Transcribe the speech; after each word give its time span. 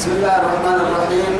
بسم 0.00 0.12
الله 0.16 0.36
الرحمن 0.36 0.80
الرحيم. 0.80 1.32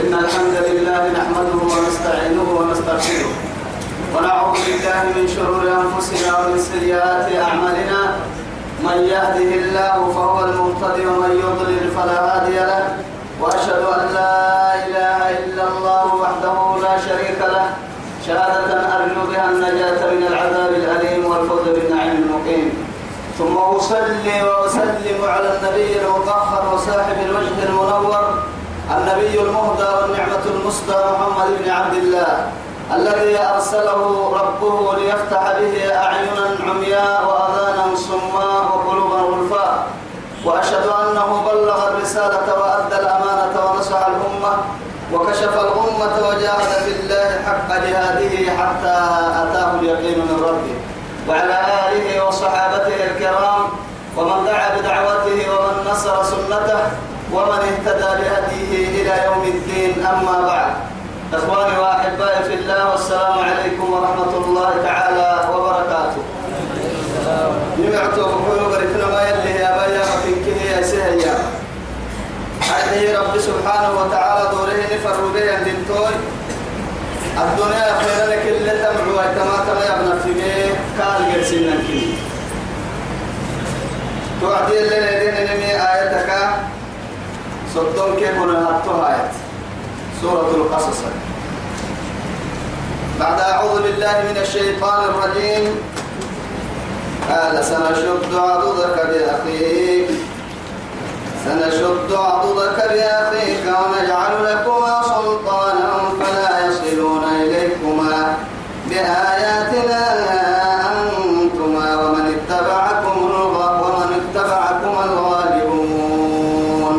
إن 0.00 0.14
الحمد 0.14 0.56
لله 0.70 1.02
نحمده 1.18 1.60
ونستعينه 1.74 2.46
ونستغفره. 2.58 3.30
ونعوذ 4.14 4.54
بالله 4.66 5.02
من 5.18 5.26
شرور 5.26 5.64
أنفسنا 5.66 6.30
ومن 6.38 6.58
سيئات 6.62 7.26
أعمالنا. 7.46 8.00
من 8.86 8.98
يهده 9.14 9.50
الله 9.62 9.96
فهو 10.14 10.38
المهتدي 10.44 11.06
ومن 11.06 11.32
يضلل 11.42 11.90
فلا 11.90 12.18
هادي 12.30 12.58
له. 12.70 12.84
وأشهد 13.40 13.82
أن 13.98 14.04
لا 14.14 14.38
إله 14.86 15.18
إلا 15.42 15.64
الله 15.68 16.06
وحده 16.22 16.56
لا 16.86 16.94
شريك 17.02 17.38
له. 17.54 17.66
شهادة 18.26 18.78
أرجو 18.94 19.22
بها 19.26 19.50
النجاة 19.50 20.00
من 20.14 20.22
العذاب 20.30 20.70
الأليم 20.70 21.26
والفوز 21.26 21.66
بالنعيم 21.74 22.14
المقيم. 22.22 22.81
ثم 23.38 23.56
أصلي 23.56 24.42
وأسلم 24.42 25.24
على 25.24 25.48
النبي 25.58 26.00
المطهر 26.00 26.74
وصاحب 26.74 27.16
الوجه 27.26 27.62
المنور 27.68 28.24
النبي 28.96 29.40
المهدى 29.40 29.88
والنعمة 30.02 30.44
المسدى 30.46 30.92
محمد 30.92 31.48
بن 31.64 31.70
عبد 31.70 31.94
الله 31.94 32.46
الذي 32.94 33.38
أرسله 33.38 34.32
ربه 34.40 34.94
ليفتح 34.98 35.42
به 35.60 35.94
أعينا 35.94 36.46
عمياء 36.68 37.24
وأذانا 37.28 37.96
صماء 37.96 38.62
وقلوبا 38.72 39.16
غلفاء. 39.16 39.86
وأشهد 40.44 40.86
أنه 40.86 41.42
بلغ 41.52 41.88
الرسالة 41.88 42.46
وأدى 42.60 42.96
الأمانة 42.96 43.54
ونصح 43.64 44.06
الأمة 44.06 44.52
وكشف 45.12 45.54
الأمة 45.54 46.28
وجاهد 46.28 46.72
في 46.84 46.92
الله 47.00 47.28
حق 47.46 47.68
جهاده 47.68 48.34
حتى 48.58 48.96
أتاه 49.42 49.70
اليقين 49.80 50.18
من 50.18 50.36
ربه. 50.48 50.91
وعلى 51.28 51.56
آله 51.88 52.24
وصحابته 52.26 52.98
الكرام 53.10 53.62
ومن 54.16 54.44
دعا 54.46 54.68
بدعوته 54.76 55.38
ومن 55.52 55.90
نصر 55.90 56.24
سنته 56.24 56.80
ومن 57.32 57.60
اهتدى 57.70 58.10
بهديه 58.20 59.02
إلى 59.02 59.14
يوم 59.26 59.42
الدين. 59.54 60.06
أما 60.06 60.46
بعد 60.46 60.72
إخواني 61.34 61.78
وأحبائي 61.78 62.42
في 62.44 62.54
الله 62.54 62.90
والسلام 62.90 63.38
عليكم 63.38 63.92
ورحمة 63.92 64.32
الله 64.44 64.70
تعالى 64.84 65.48
وبركاته. 65.54 66.22
نمعتوا 67.78 68.26
بحلو 68.26 68.64
بركنا 68.70 69.06
ما 69.06 69.22
يلي 69.28 69.54
يا 69.60 69.70
بيا 69.78 70.02
مكينكه 70.12 70.62
يا 70.76 70.82
سهيا. 70.82 71.36
عليه 72.72 73.18
رب 73.18 73.38
سبحانه 73.38 73.90
وتعالى 74.00 74.50
دوره 74.50 74.80
نفر 74.92 75.16
بي 75.34 75.54
الدنتوي 75.54 76.14
الدنيا 77.42 77.88
خير 78.00 78.18
لك 78.30 78.44
اللي 78.48 78.70
تمعوا 78.70 79.18
ويتما 79.18 79.56
تما 79.66 79.84
يبنى 79.88 80.14
في 80.22 80.30
بيه 80.32 80.61
قال 81.00 81.20
قرسين 81.32 81.62
لكني 81.70 82.14
توعدي 84.40 84.76
اللي 84.78 84.98
لدين 85.00 85.34
نمي 85.34 85.72
آيتك 85.92 86.30
صدون 87.74 88.12
كيف 88.16 88.36
نهاتو 88.36 88.94
آيات. 89.06 89.32
سورة 90.22 90.50
القصص. 90.54 91.00
بعد 93.20 93.40
أعوذ 93.40 93.82
بالله 93.82 94.16
من 94.30 94.36
الشيطان 94.42 95.00
الرجيم. 95.04 95.64
قال 97.30 97.64
سنشد 97.64 98.34
عضدك 98.34 98.96
بأخيك. 99.10 100.08
سنشد 101.44 102.10
عضدك 102.12 102.78
بأخيك 102.92 103.64
ونجعل 103.66 104.34
لكما 104.44 105.02
سلطانا 105.02 105.90
فلا 106.20 106.50
يصلون 106.66 107.24
إليكما 107.42 108.36
بآياتنا 108.88 110.02
أنتما 110.92 111.88
ومن 112.02 112.24
اتبعكم 112.36 113.16
ومن 113.82 114.10
اتبعكم 114.20 114.94
الغالبون 115.08 116.96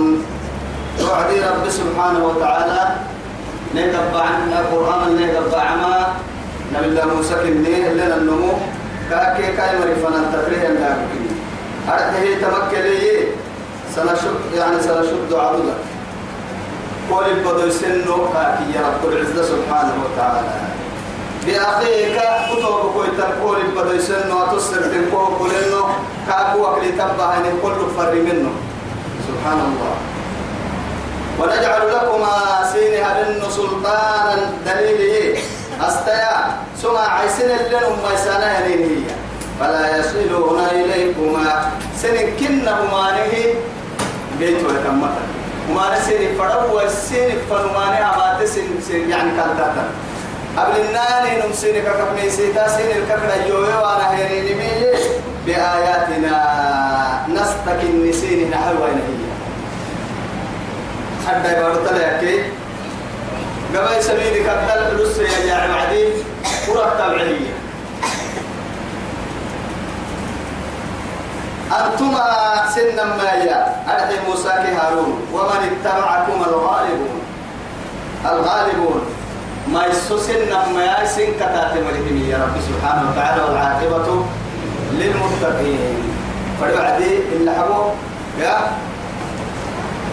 توعدي 1.00 1.38
رب 1.40 1.66
سبحانه 1.70 2.22
وتعالى 2.26 2.82
نقبع 3.76 4.13
عن 4.24 4.52
القرآن 4.52 5.10
نقبع 5.22 5.76
ما 5.76 5.96
نبي 6.74 6.86
الله 6.86 7.06
موسى 7.16 7.36
كنيه 7.44 7.90
لنا 7.94 8.16
النمو 8.16 8.54
كاكي 9.10 9.48
كاي 9.58 9.80
مريفنا 9.80 10.20
تفريه 10.34 10.68
النار 10.68 10.98
أرده 11.90 12.24
تمكلي 12.42 13.28
سنشد 13.96 14.40
يعني 14.56 14.80
سنشد 14.80 15.34
عضدك 15.34 15.82
قول 17.12 17.26
البدو 17.26 17.70
سنو 17.70 18.18
كاكي 18.34 18.66
يا 18.76 18.82
رب 18.88 19.04
العزة 19.12 19.44
سبحانه 19.44 19.96
وتعالى. 20.04 20.54
بأخيك 21.46 22.18
كتب 22.48 22.76
كويت 22.94 23.20
قول 23.44 23.58
البدو 23.66 24.00
سنو 24.00 24.44
أتصر 24.44 24.82
تنكو 24.92 25.20
كلنو 25.40 25.84
كاكو 26.28 26.58
وكلي 26.64 26.90
إن 26.90 27.56
كل 27.64 27.80
فر 27.98 28.14
منه 28.28 28.52
سبحان 29.28 29.60
الله. 29.68 30.13
ونجعل 31.40 31.82
لكما 31.94 32.36
سين 32.74 33.04
هبن 33.04 33.42
سلطانا 33.50 34.36
دليله 34.66 35.40
أستيا 35.82 36.38
سمع 36.82 37.20
عيسين 37.20 37.50
اللين 37.50 37.84
أم 37.84 38.14
يسانا 38.14 38.66
هي 38.66 38.86
فلا 39.60 39.98
يصلون 39.98 40.60
إليكما. 40.72 41.72
سن 42.02 42.16
كنهما 42.40 43.12
نهي 43.12 43.54
بيت 44.40 44.58
ويتمتا 44.66 45.24
وما 45.70 45.86
نسين 45.98 46.38
فرو 46.38 46.78
والسين 46.78 47.38
فنماني 47.50 48.00
أمات 48.06 48.48
سن 48.48 48.68
سن 48.88 49.10
يعني 49.10 49.32
كالتاتا. 49.38 49.86
قبل 50.58 50.76
الناني 50.82 51.48
نمسين 51.48 51.76
ككمي 51.84 52.30
سيتا 52.30 52.68
سين 52.68 52.92
الككرة 52.98 53.36
يوي 53.48 53.74
وأنا 53.74 54.18
هيري 54.18 54.56
بآياتنا 55.46 56.36
نستكن 57.30 58.10
نسين 58.10 58.50
نحو 58.52 58.84
هي 58.84 59.13
حتى 61.28 61.58
يبارد 61.58 61.88
لك 61.96 62.44
قبل 63.76 64.04
سبيل 64.04 64.44
كتل 64.44 64.80
فلوس 64.92 65.18
يا 65.18 65.46
جاعل 65.46 65.70
بعدين 65.74 66.12
ورق 66.70 66.98
تبعية 66.98 67.54
أنتما 71.72 72.26
سنا 72.76 73.06
ما 73.06 73.24
يا. 73.24 73.62
موسى 74.28 74.50
هارون. 74.50 75.28
ومن 75.34 75.62
اتبعكم 75.72 76.44
الغالبون. 76.48 77.22
الغالبون. 78.26 79.02
ما 79.68 79.86
يسوسن 79.86 80.54
ما 80.76 81.02
يسن 81.04 81.34
كتات 81.34 81.74
ملكني 81.74 82.30
يا 82.30 82.38
رب 82.38 82.56
سبحانه 82.70 83.12
وتعالى 83.12 83.44
والعاقبة 83.44 84.26
للمتقين. 84.92 86.14
فبعدي 86.62 87.18
اللي 87.34 87.52
حبوا 87.52 87.92
يا. 88.42 88.58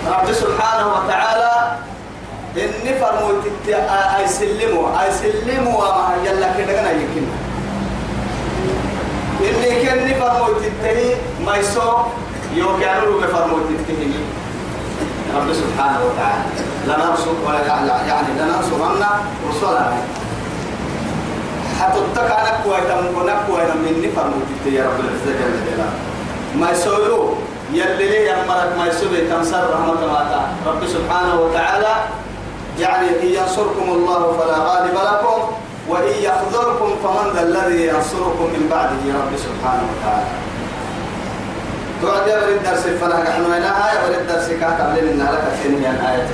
رب 0.07 0.33
سبحانه 0.33 0.87
وتعالى 0.97 1.53
إني 2.57 2.93
فرموت 2.99 3.43
أي 4.17 4.29
سلموا 4.29 5.03
أي 5.03 5.11
سلموا 5.13 5.77
وما 5.77 6.15
يلا 6.25 6.47
أنا 6.81 6.91
يمكن 6.91 7.25
إني 9.41 9.71
كني 9.85 10.15
فرموت 10.15 10.63
التهي 10.65 11.15
ما 11.47 11.57
يسوع 11.57 12.07
يوم 12.55 12.81
كانوا 12.81 13.21
بفرموت 13.21 13.67
التهي 13.71 14.13
رب 15.37 15.53
سبحانه 15.53 16.01
وتعالى. 16.05 16.45
نرسل 16.89 17.37
ولا 17.47 17.61
يعني 18.09 18.29
نرسلن 18.41 19.05
رسلنا 19.49 19.93
حتى 21.81 22.01
أنا 22.21 22.53
كوي 22.65 22.81
تم 22.89 23.21
كنا 23.21 23.35
كوي 23.47 23.63
مني 23.85 24.09
فرموت 24.17 24.47
التهي 24.57 24.81
رب 24.83 25.01
العزة 25.01 25.33
جل 25.39 25.55
جلاله. 25.67 25.93
ما 26.57 26.71
يسوعوا 26.71 27.35
يلي 27.73 28.09
لي 28.09 28.27
يمرك 28.31 28.71
ما 28.79 28.87
يسوي 28.87 29.21
تنصر 29.31 29.71
رحمة 29.75 29.93
الله 30.03 30.47
رب 30.67 30.83
سبحانه 30.87 31.41
وتعالى 31.41 31.95
يعني 32.79 33.09
إن 33.09 33.27
ينصركم 33.27 33.89
الله 33.89 34.21
فلا 34.39 34.57
غالب 34.59 34.95
لكم 34.95 35.39
وإن 35.89 36.15
يخذلكم 36.23 36.91
فمن 37.05 37.27
ذا 37.35 37.43
الذي 37.43 37.87
ينصركم 37.87 38.45
من 38.55 38.69
بعده 38.71 39.03
رب 39.21 39.33
سبحانه 39.37 39.85
وتعالى. 39.93 40.31
تعد 42.03 42.27
يا 42.29 42.47
بريد 42.47 42.63
درس 42.63 42.81
فلا 43.01 43.23
نحن 43.23 43.45
هنا 43.45 43.91
آية 43.91 43.99
بريد 44.09 44.27
درس 44.29 44.49
كاتب 44.61 45.05
لنا 45.05 45.23
لك 45.23 45.45
ثانيا 45.63 45.93
آية 46.13 46.27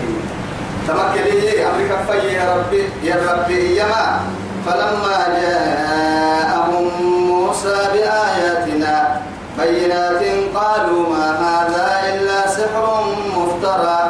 تمكن 0.88 1.24
لي 1.30 1.66
أمريكا 1.66 1.96
في 2.10 2.28
يا 2.34 2.54
ربي 2.56 2.82
يا 3.02 3.16
ربي 3.32 3.76
يما 3.80 4.20
فلما 4.66 5.26
جاءهم 5.40 6.90
موسى 7.28 7.76
بآياتنا 7.92 9.20
بينات 9.58 10.22
قالوا 10.54 11.08
ما 11.08 11.26
هذا 11.40 12.14
إلا 12.14 12.38
سحر 12.50 13.04
مفترى. 13.36 14.00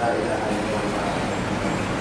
لا 0.00 0.08
إله 0.18 0.40
إلا 0.50 0.76
الله. 0.82 1.06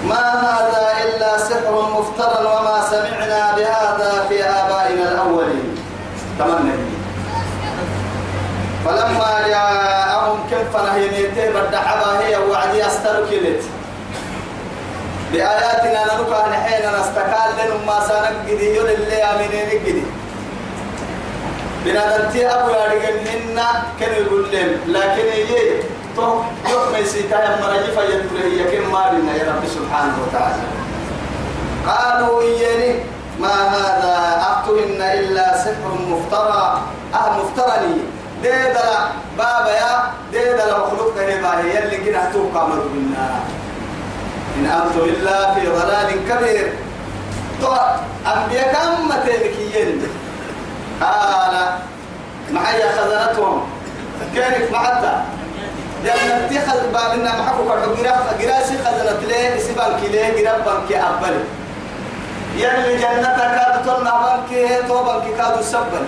ما 0.09 0.25
هذا 0.42 0.86
إلا 1.06 1.38
سحر 1.38 1.74
مفترى 1.98 2.45
وما 2.45 2.77
سمعنا 2.92 3.56
بهذا 3.56 4.25
في 4.30 4.44
آبائنا 4.44 5.12
الأولين. 5.12 5.77
تمنى. 6.39 6.77
فلما 8.86 9.48
جاءهم 9.48 10.39
كيف 10.50 10.71
نهينيته 10.77 11.50
بدحبا 11.50 12.19
هي 12.19 12.38
وعدي 12.38 12.88
أستركلت 12.88 13.63
بآياتنا 15.33 16.01
نلقى 16.06 16.50
نحين 16.50 16.83
نستقال 17.00 17.50
لنما 17.60 18.00
سنقدي 18.07 18.75
يولي 18.75 18.94
اللي 18.95 19.24
أمينين 19.24 19.69
قدي 19.83 20.03
بنادمتي 21.88 22.48
أبو 22.48 22.69
يارجن 22.69 23.18
منا 23.28 23.84
كان 24.00 24.13
يقول 24.24 24.51
لهم 24.51 24.72
لكن 24.88 25.25
يجي 25.39 25.84
تو 26.16 26.42
يوم 26.72 26.95
يسيتا 27.00 27.39
يا 27.44 27.62
مرجي 27.62 27.92
فيتره 27.95 28.44
هي 28.44 28.63
كم 28.72 28.92
ما 28.92 29.12
بنا 29.12 29.36
يا 29.36 29.44
رب 29.48 29.63
سبحانه 29.68 30.16
وتعالى. 30.24 30.63
قالوا 31.88 32.42
إياني 32.42 33.00
ما 33.39 33.56
هذا؟ 33.75 34.16
أقتهن 34.51 35.01
إلا 35.01 35.57
سحر 35.63 35.92
مفترى. 36.12 36.81
أه 37.13 37.30
مفترى 37.39 37.75
لي. 37.81 37.95
ديدلا 38.44 38.98
بابا 39.38 39.72
يا 39.72 40.12
ديدلا 40.31 40.78
مخلوق 40.78 41.16
كهبا 41.16 41.51
هي 41.63 41.84
اللي 41.84 41.98
كنا 41.98 42.31
توقع 42.34 42.68
منا 42.68 43.30
إن 44.57 44.66
أنتم 44.66 45.00
إلا 45.00 45.54
في 45.54 45.68
ضلال 45.68 46.10
كبير. 46.30 46.74
تو 47.62 47.74
أنبياء 48.34 48.74
كم 48.74 49.10
تبكيين 49.25 50.07
قال 51.02 51.54
معي 52.52 52.82
خزنتهم 52.98 53.62
كانت 54.36 54.72
معتا 54.72 55.26
جنة 56.04 56.48
تخذ 56.52 56.92
بابنا 56.94 57.32
محكو 57.40 57.64
كرحو 57.68 57.92
جراسي 58.42 58.76
خزنت 58.86 59.24
ليه؟ 59.28 59.60
سبان 59.60 59.92
كليه 60.02 60.44
جراب 60.44 60.66
بانكي 60.66 60.98
أبلي. 60.98 61.44
يلي 62.58 62.98
جنتك 62.98 63.38
كادو 63.38 63.80
تلنا 63.86 64.14
بانكي 64.24 64.88
تو 64.88 65.04
بانكي 65.04 65.32
كادو 65.38 65.62
سبل 65.62 66.04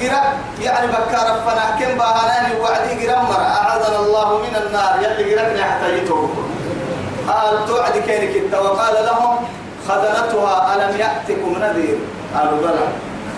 جراب 0.00 0.32
يعني 0.62 0.86
بكار 0.86 1.40
فنا 1.46 1.76
كم 1.80 1.98
باهناني 1.98 2.60
وعدي 2.60 3.06
جرام 3.06 3.24
مرة 3.24 3.48
أعاذنا 3.58 3.98
الله 3.98 4.38
من 4.38 4.54
النار 4.66 4.92
يلي 5.02 5.30
جرابنا 5.30 5.64
حتى 5.64 5.98
يتوب 5.98 6.30
قال 7.28 7.66
توعد 7.66 7.92
كينك 8.06 8.52
وقال 8.52 8.94
لهم 9.06 9.36
خزنتها 9.88 10.74
ألم 10.74 11.00
يأتكم 11.00 11.52
نذير. 11.62 11.98
قالوا 12.34 12.58
بلى. 12.60 12.86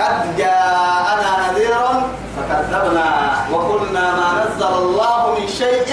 قد 0.01 0.37
جاءنا 0.37 1.31
نذير 1.51 1.75
فكذبنا 2.37 3.09
وقلنا 3.53 4.05
ما 4.17 4.29
نزل 4.45 4.73
الله 4.75 5.21
من 5.41 5.47
شيء 5.49 5.93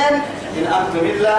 إن 0.57 0.65
أنتم 0.65 0.99
إلا 1.05 1.35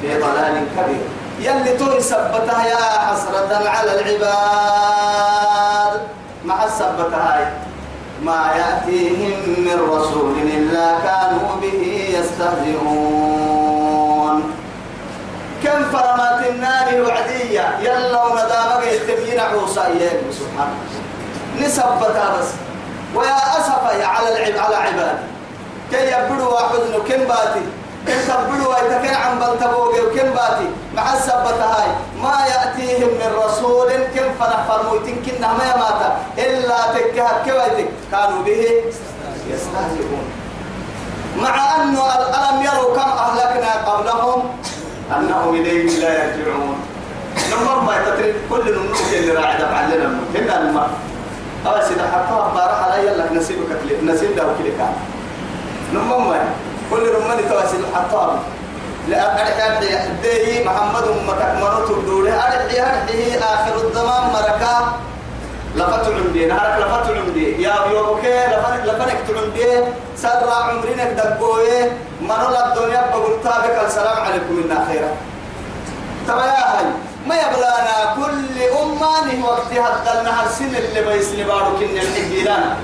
في 0.00 0.08
ضلال 0.18 0.54
كبير. 0.76 1.04
يلي 1.40 1.72
توي 1.76 2.00
سبتها 2.00 2.66
يا 2.66 2.76
حسرة 3.06 3.68
على 3.68 4.00
العباد. 4.00 5.12
مع 6.44 6.64
السبتها 6.64 7.38
هاي؟ 7.38 7.46
ما 8.22 8.52
يأتيهم 8.56 9.38
من 9.58 9.78
رسول 9.90 10.32
إلا 10.56 10.98
كانوا 11.04 11.56
به 11.62 11.80
يستهزئون. 12.18 13.56
كم 15.64 15.84
فرمات 15.92 16.46
النار 16.46 16.88
وعدية 17.02 17.78
يلا 17.80 18.24
وندامك 18.24 18.82
يتبين 18.86 19.40
عوصا 19.40 19.84
سبحان 20.30 20.70
نسبتها 21.60 22.36
بس 22.38 22.48
ويا 23.14 23.36
أسف 23.58 24.04
على 24.04 24.28
العب 24.28 24.64
على 24.64 24.76
عباد 24.76 25.18
كي 25.90 26.06
يبدوا 26.12 26.58
حزن 26.58 26.94
كم 27.08 27.24
باتي؟ 27.24 27.64
كم 28.06 28.20
تبدوا 28.28 28.78
يتكن 28.78 29.14
عن 29.14 29.38
بلتبوغ 29.38 29.88
وكم 29.88 30.30
باتي؟ 30.30 30.68
مع 30.94 31.14
السبتة 31.14 31.64
هاي. 31.64 31.88
ما 32.22 32.46
يأتيهم 32.46 33.08
من 33.08 33.30
رسول 33.44 33.92
كم 33.92 34.28
فنحفر 34.40 34.82
مويتين 34.88 35.22
كنا 35.26 35.52
ما 35.52 35.64
يماتا. 35.64 36.16
إلا 36.38 36.78
تكهت 36.94 37.44
كويتك 37.44 37.88
كانوا 38.12 38.42
به 38.42 38.62
يستهزئون. 39.50 40.24
مع 41.36 41.76
أنه 41.76 42.00
ألم 42.14 42.62
يروا 42.62 42.94
كم 42.96 43.10
أهلكنا 43.10 43.72
قبلهم 43.90 44.56
أنهم 45.16 45.54
إليهم 45.54 46.00
لا 46.00 46.24
يرجعون. 46.24 46.78
نمر 47.52 47.80
ما 47.80 47.96
يتطرق 47.96 48.34
كل 48.50 48.74
نمر 48.74 48.96
اللي 49.12 49.32
راعي 49.32 49.56
دفع 49.56 49.80
لنا 49.80 50.20
هنا 50.34 50.88
أول 51.66 51.82
سيدا 51.88 52.02
حتى 52.02 52.34
بارح 52.54 52.78
على 52.84 53.06
يلا 53.06 53.32
نسيبك 53.32 53.70
نسيب 54.02 54.36
ده 54.36 54.42
نمر 55.94 56.18
ما 56.18 56.38
كل 56.90 57.04
حتى 57.94 58.22
لا 59.08 59.32
أرحي 59.32 59.62
أرحي 59.66 60.08
دي 60.22 60.64
محمد 60.64 61.02
أمتك 61.02 61.50
منوت 61.62 61.90
الدولة 61.90 62.34
أرحي 62.34 62.80
أرحي 62.80 63.38
آخر 63.38 63.74
الزمان 63.76 64.22
مركا. 64.34 64.74
لفتو 65.76 66.12
عمدي 66.12 66.46
نهارك 66.46 66.74
لفتو 66.82 67.12
عمدي 67.14 67.62
يا 67.62 67.74
بيوكي 67.88 68.38
لفنك 68.86 69.18
تعمدي 69.28 69.70
سر 70.16 70.50
عمرينك 70.50 71.10
دقوي. 71.18 71.90
منو 72.20 72.48
الدنيا 72.64 73.02
بقول 73.10 73.34
تابك. 73.44 73.76
السلام 73.86 74.18
عليكم 74.26 74.52
من 74.54 74.86
خيرا. 74.88 75.10
ترى 76.26 76.46
يا 76.46 76.64
هاي. 76.72 76.86
ما 77.26 77.34
يبلانا 77.34 78.14
كل 78.16 78.62
أمة 78.82 79.44
وقتها 79.46 79.96
الدلنا 79.96 80.46
السن 80.46 80.76
اللي 80.76 81.00
بيسني 81.02 81.44
بارو 81.44 81.78
كن 81.78 81.96
الحجيلانا 81.96 82.76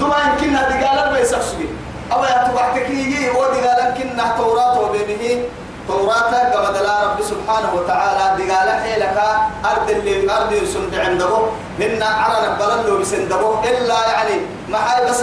دوما 0.00 0.16
يمكن 0.26 0.56
هذه 0.56 0.86
قال 0.86 1.14
بيسخسوي 1.14 1.68
أو 2.12 2.24
يتبعتك 2.24 2.90
يجي 2.90 3.30
ودي 3.30 3.60
قال 3.66 3.94
كنا 3.98 4.34
توراة 4.38 4.80
وبينه. 4.80 5.44
توراة 5.88 6.30
كما 6.52 6.70
دلا 6.78 7.04
رب 7.04 7.22
سبحانه 7.22 7.74
وتعالى. 7.74 8.44
دقال 8.44 8.68
حيلك 8.82 9.18
أرض 9.64 9.90
اللي 9.90 10.32
أرض 10.32 10.52
يسند 10.52 10.94
عنده 10.94 11.38
هن 11.80 12.02
عرنا 12.02 12.58
بللو 12.58 12.98
بسندبه 12.98 13.60
إلا 13.64 13.94
يعني 14.12 14.40
ما 14.68 14.78
بس 15.08 15.22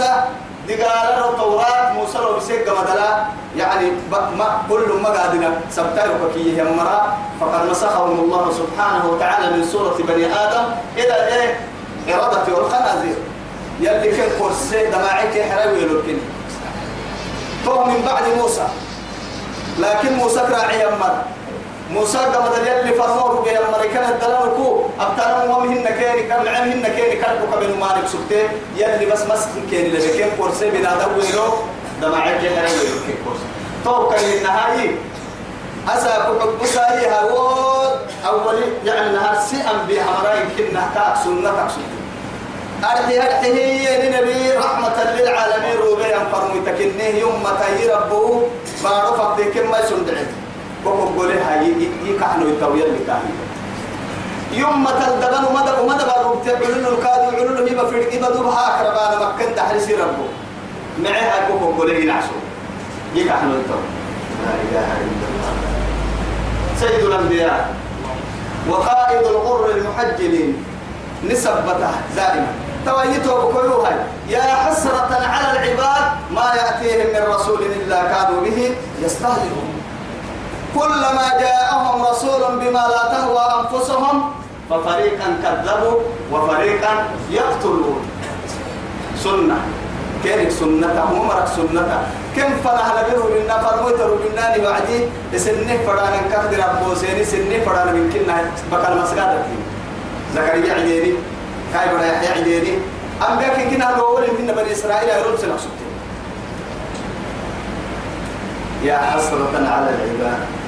دقال 0.68 1.06
له 1.20 1.36
توراة 1.38 1.92
موسى 1.92 2.18
لو 2.18 2.36
بسيق 2.36 2.64
كما 2.64 2.84
دلا 2.84 3.24
يعني 3.56 3.90
ما 4.10 4.62
كل 4.68 4.88
ما 5.02 5.08
قادنا 5.08 5.60
سبتايو 5.70 6.12
كي 6.34 6.58
يمرا 6.58 7.16
فقد 7.40 7.70
مسخهم 7.70 8.20
الله 8.20 8.52
سبحانه 8.52 9.08
وتعالى 9.10 9.56
من 9.56 9.64
سورة 9.64 9.96
بني 10.08 10.26
آدم 10.26 10.64
إلى 10.96 11.16
إيه؟ 11.26 11.60
إرادة 12.14 12.54
والخنازير. 12.54 13.16
يلي 13.80 14.10
كان 14.16 14.30
كرسي 14.40 14.86
دماعك 14.86 15.34
حراوي 15.50 15.80
لكن 15.80 16.18
تو 17.64 17.84
من 17.84 18.02
بعد 18.06 18.22
موسى. 18.38 18.66
لكن 19.78 20.12
موسى 20.12 20.40
كراعي 20.40 20.82
يمر 20.82 21.14
موسى 21.90 22.18
قام 22.18 22.66
يلي 22.66 22.94
فرموه 22.94 23.42
به 23.44 23.58
المريكان 23.58 24.04
الدلالكو. 24.12 24.84
أبتنا 25.00 25.44
ومهن 25.44 25.84
كيني 25.84 26.22
كم 26.22 26.48
عمهن 26.48 26.82
كيني 26.96 27.16
كربو 27.16 27.46
كبن 27.52 27.80
مالك 27.80 28.06
سبتين 28.06 28.48
يلي 28.76 29.06
بس 29.06 29.22
مسك 29.22 29.48
كيني 29.70 29.88
لكن 29.88 30.28
كرسي 30.38 30.70
بنا 30.70 30.94
دويلو 30.94 31.48
دماعك 32.02 32.40
حراوي 32.40 32.86
لكن 32.88 33.14
كرسي 33.24 33.46
تو 33.84 34.08
كان 34.08 34.24
النهاية 34.24 34.96
أسا 35.88 36.16
كحب 36.16 36.66
ساي 36.66 37.06
هاود 37.06 37.98
أول 38.26 38.60
يعني 38.84 39.12
نهار 39.16 39.36
سيئا 39.50 39.72
بحمراء 39.88 40.48
كنا 40.58 40.90
تاك 40.94 41.24
سنة 41.24 41.50
تاك 41.50 41.70
سنة 41.70 42.04
أرحي 42.84 43.18
هي 43.52 44.08
لنبي 44.08 44.52
رحمة 44.52 45.12
للعالمين 45.18 45.76
روبي 45.76 46.16
أن 46.16 46.26
فرمي 46.32 46.60
تكنيه 46.66 47.20
يوم 47.20 47.48
تهي 47.60 47.88
ربه 47.94 48.48
ما 48.84 48.90
رفق 48.90 49.36
دي 49.36 49.60
ما 49.62 49.78
يسندعين 50.84 51.00
وقف 51.00 51.18
قولي 51.18 51.40
هاي 51.40 51.88
يكحنو 52.04 52.48
يتويا 52.48 52.84
اللي 52.84 52.98
كاهي 53.06 53.32
يوم 54.52 54.88
تلدبن 54.88 55.44
ومدى 55.44 55.70
ومدى 55.80 56.04
بروب 56.04 56.44
تعلن 56.44 56.86
الكادو 56.86 57.36
علن 57.36 57.68
هي 57.68 57.74
بفرق 57.74 58.12
إبا 58.12 58.30
دوبها 58.30 58.80
أكربان 58.80 59.34
مكان 59.34 59.54
تحرسي 59.54 59.94
ربه 59.94 60.28
معي 61.02 61.20
هاي 61.20 61.52
وقف 61.52 61.78
قولي 61.78 62.02
ينعسو 62.02 62.36
يكحنو 63.14 63.50
يتويا 63.50 63.94
لا 64.44 64.54
إله 64.64 64.88
إلا 65.04 65.26
الله. 65.30 65.52
سيد 66.80 67.04
الأنبياء. 67.04 67.74
وقائد 68.68 69.26
الغر 69.26 69.70
المحجلين. 69.70 70.64
نسبته 71.30 71.90
دائما. 72.16 72.52
تويته 72.86 73.34
بكلها 73.48 74.06
يا 74.28 74.42
حسرة 74.42 75.10
على 75.12 75.58
العباد 75.58 76.04
ما 76.30 76.52
يأتيهم 76.54 77.06
من 77.14 77.34
رسول 77.34 77.62
إلا 77.62 78.02
كانوا 78.02 78.40
به 78.40 78.76
يستهزئون. 79.02 79.83
كلما 80.74 81.26
جاءهم 81.40 82.02
رسول 82.10 82.42
بما 82.60 82.84
لا 82.92 83.02
تهوى 83.12 83.44
أنفسهم 83.60 84.16
ففريقا 84.70 85.28
كذبوا 85.42 85.96
وفريقا 86.32 86.92
يقتلون. 87.30 88.00
سنة. 89.24 89.58
كيرك 90.24 90.50
سنة؟ 90.50 90.96
مرك 91.14 91.46
سنة. 91.56 92.02
كم 92.36 92.50
فرح 92.64 92.86
لبره 92.96 93.24
لنا 93.44 93.56
فرموت 93.62 94.00
لنا 94.32 94.68
وعدي 94.68 94.98
سنة 95.36 95.78
فرانا 95.86 96.20
كهدر 96.30 96.60
أبو 96.64 96.94
سيني 96.94 97.24
سنة 97.24 97.62
فرانا 97.66 97.92
من 97.92 98.10
كنا 98.12 98.50
بكال 98.72 98.92
مسجد. 99.02 99.30
زكريا 100.34 100.74
عديني 100.74 101.12
كاي 101.72 101.86
بنا 101.94 102.06
يحيى 102.12 102.40
عديني 102.40 102.74
أنبياء 103.28 103.70
كنا 103.70 103.90
نقول 103.96 104.22
من 104.38 104.46
بني 104.56 104.72
إسرائيل 104.72 105.08
يرون 105.08 105.36
سنة. 105.38 105.56
يا 108.82 108.98
حسرة 108.98 109.54
على 109.54 109.88
العباد. 109.94 110.63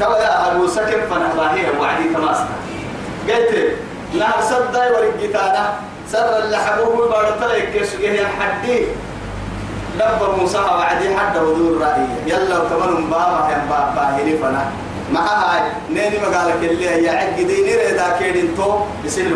توا 0.00 0.16
يا 0.18 0.52
أبو 0.52 0.66
سكر 0.66 1.00
فنحراهي 1.10 1.64
وعدي 1.80 2.08
تماسنا 2.14 2.48
قلت 3.28 3.72
لا 4.14 4.40
صدق 4.40 4.98
ورقتانا 4.98 5.72
سر 6.12 6.38
اللي 6.38 6.56
حبوه 6.56 7.08
بارتلك 7.08 7.72
كسجه 7.74 8.20
الحدي 8.20 8.84
دبر 9.98 10.36
موسى 10.36 10.58
وعدي 10.58 11.16
حد 11.16 11.36
ودور 11.36 11.80
رأيه 11.82 12.08
يلا 12.26 12.58
وكمان 12.58 13.10
بابا 13.10 13.48
يا 13.50 13.66
بابا 13.70 14.02
هني 14.16 14.36
فنا. 14.38 14.64
مع 15.12 15.20
هاي 15.20 15.60
نيني 15.90 16.18
مقالك 16.18 16.56
اللي 16.62 16.88
هي 16.90 17.08
عقدي 17.08 17.44
نرى 17.62 17.96
ذا 17.96 18.16
كيدين 18.18 18.54
تو 18.56 18.80
يصير 19.04 19.26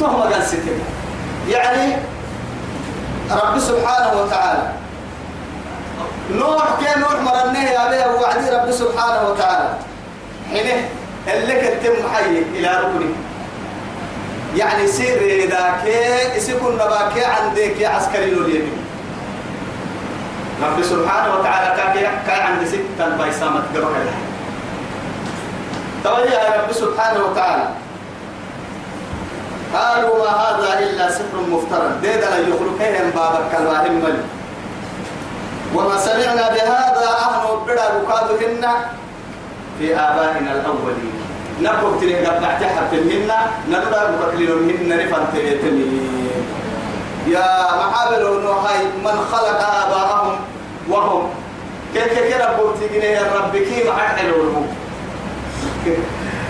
تو 0.00 0.06
ما 0.06 0.22
قال 0.22 0.42
ستين 0.42 0.80
يعني 1.48 1.96
رب 3.30 3.58
سبحانه 3.58 4.22
وتعالى 4.22 4.72
نوح 6.30 6.68
كي 6.80 7.00
نوح 7.00 7.20
مرنه 7.20 7.64
يا 7.64 7.90
بيه 7.90 8.20
وعدي 8.20 8.50
رب 8.50 8.70
سبحانه 8.70 9.28
وتعالى. 9.28 9.68
حينه 10.50 10.88
اللي 11.28 11.54
كتم 11.54 12.08
حي 12.14 12.38
إلى 12.54 12.68
ركنه. 12.68 13.14
يعني 14.56 14.86
سير 14.86 15.18
إذا 15.44 15.74
كي 15.84 16.36
يسكن 16.36 16.74
نباك 16.74 17.14
عندك 17.14 17.80
يا 17.80 17.88
عسكري 17.88 18.24
اليمين 18.24 18.78
رب 20.62 20.82
سبحانه 20.82 21.34
وتعالى 21.34 21.76
كاكي 21.76 22.08
كاي 22.26 22.40
عند 22.40 22.66
ستة 22.66 23.08
بايسامة 23.18 23.62
قبل 23.74 23.86
توجه 26.04 26.32
يا 26.32 26.62
رب 26.62 26.72
سبحانه 26.72 27.24
وتعالى. 27.24 27.68
قالوا 29.74 30.18
ما 30.18 30.30
هذا 30.30 30.78
إلا 30.78 31.10
سحر 31.10 31.36
مفترى. 31.50 31.88
ديدا 32.02 32.38
يخلقهم 32.38 33.10
بابك 33.10 33.54
الواهم 33.60 33.94
ملك 34.04 34.24
وما 35.74 35.96
سمعنا 35.96 36.48
بهذا 36.54 37.08
أهل 37.26 37.44
بدا 37.66 37.86
بكادهن 37.98 38.64
في 39.78 39.96
آبائنا 39.96 40.50
الأولين. 40.52 41.14
نبقى 41.60 42.00
تلين 42.00 42.26
قبل 42.26 42.42
تحت 42.42 42.92
منا 42.92 43.38
نبدا 43.68 44.02
بكلين 44.16 44.50
منا 44.68 44.96
نفن 45.04 45.24
تليتني. 45.32 45.86
يا 47.26 47.46
محابل 47.80 48.22
هاي 48.64 48.84
من 49.04 49.16
خلق 49.32 49.60
آباءهم 49.60 50.36
وهم. 50.88 51.30
كيف 51.94 52.18
كيف 52.18 52.40
ربك 52.40 52.76
تجيني 52.80 53.18
رب؟ 53.18 53.56
كيف 53.56 53.90
حلو 53.90 54.52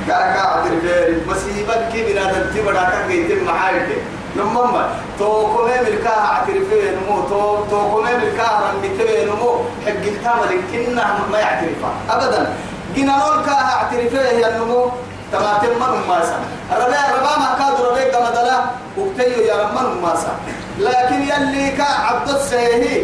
كا 0.07 0.17
كا 0.35 0.41
عبد 0.41 0.73
الفير 0.73 1.21
مصيبة 1.29 1.75
كي 1.93 2.12
بنا 2.12 2.33
دنتي 2.33 2.62
بڑا 2.62 2.83
كا 2.91 3.09
جيت 3.09 3.43
معايد 3.43 3.89
نمما 4.37 4.88
تو 5.18 5.46
كومي 5.56 5.76
ملكا 5.87 6.10
اعترفين 6.10 6.94
مو 7.08 7.22
تو 7.30 7.64
تو 7.70 7.90
كومي 7.90 8.12
ملكا 8.12 8.46
رم 8.62 8.76
بتبين 8.82 9.28
مو 9.28 9.50
حق 9.87 10.04
التامل 10.12 10.50
كنا 10.72 11.18
ما 11.32 11.38
يعترفها 11.38 11.92
ابدا. 12.10 12.54
جينا 12.94 13.16
نقول 13.16 13.44
كا 13.44 13.52
اعترفيه 13.52 14.20
يا 14.42 14.58
نمو 14.58 14.90
تماتم 15.32 15.75
من 15.80 16.02
ما 16.08 16.18
سا 16.25 16.38
ربا 16.72 17.00
ربا 17.16 17.32
ما 17.42 17.50
كاد 17.58 17.80
ربا 17.87 18.04
كما 18.12 18.30
دلا. 18.30 18.58
وقتي 18.99 19.46
يا 19.50 19.66
من 19.75 20.02
ما 20.02 20.14
سا 20.16 20.32
لكن 20.78 21.22
يلي 21.22 21.70
كا 21.70 21.84
عبد 21.84 22.28
السيهي 22.28 23.02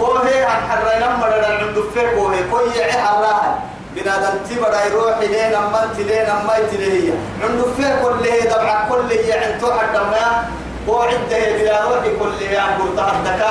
كوهي 0.00 0.44
عن 0.44 0.60
حرينا 0.68 1.16
مرد 1.16 1.44
عند 1.44 1.76
فيه 1.94 2.08
كوهي 2.16 2.40
كوي 2.50 2.92
حراها. 2.92 3.58
بنادم 4.02 4.38
تبدا 4.50 4.86
يروح 4.86 5.18
لين 5.18 5.54
أما 5.54 5.88
تلين 5.96 6.26
أما 6.26 6.54
تليه 6.72 7.12
عنده 7.42 7.64
فيه 7.76 8.02
كل 8.04 8.24
هي 8.28 8.40
دبع 8.40 8.88
كل 8.88 9.10
هي 9.10 9.32
عند 9.32 9.60
توحد 9.60 9.94
ما 9.96 10.44
هو 10.88 11.02
عده 11.02 11.38
بلا 11.58 11.84
روح 11.84 12.04
كل 12.20 12.46
هي 12.48 12.58
عم 12.58 12.70
برتحدك 12.78 13.42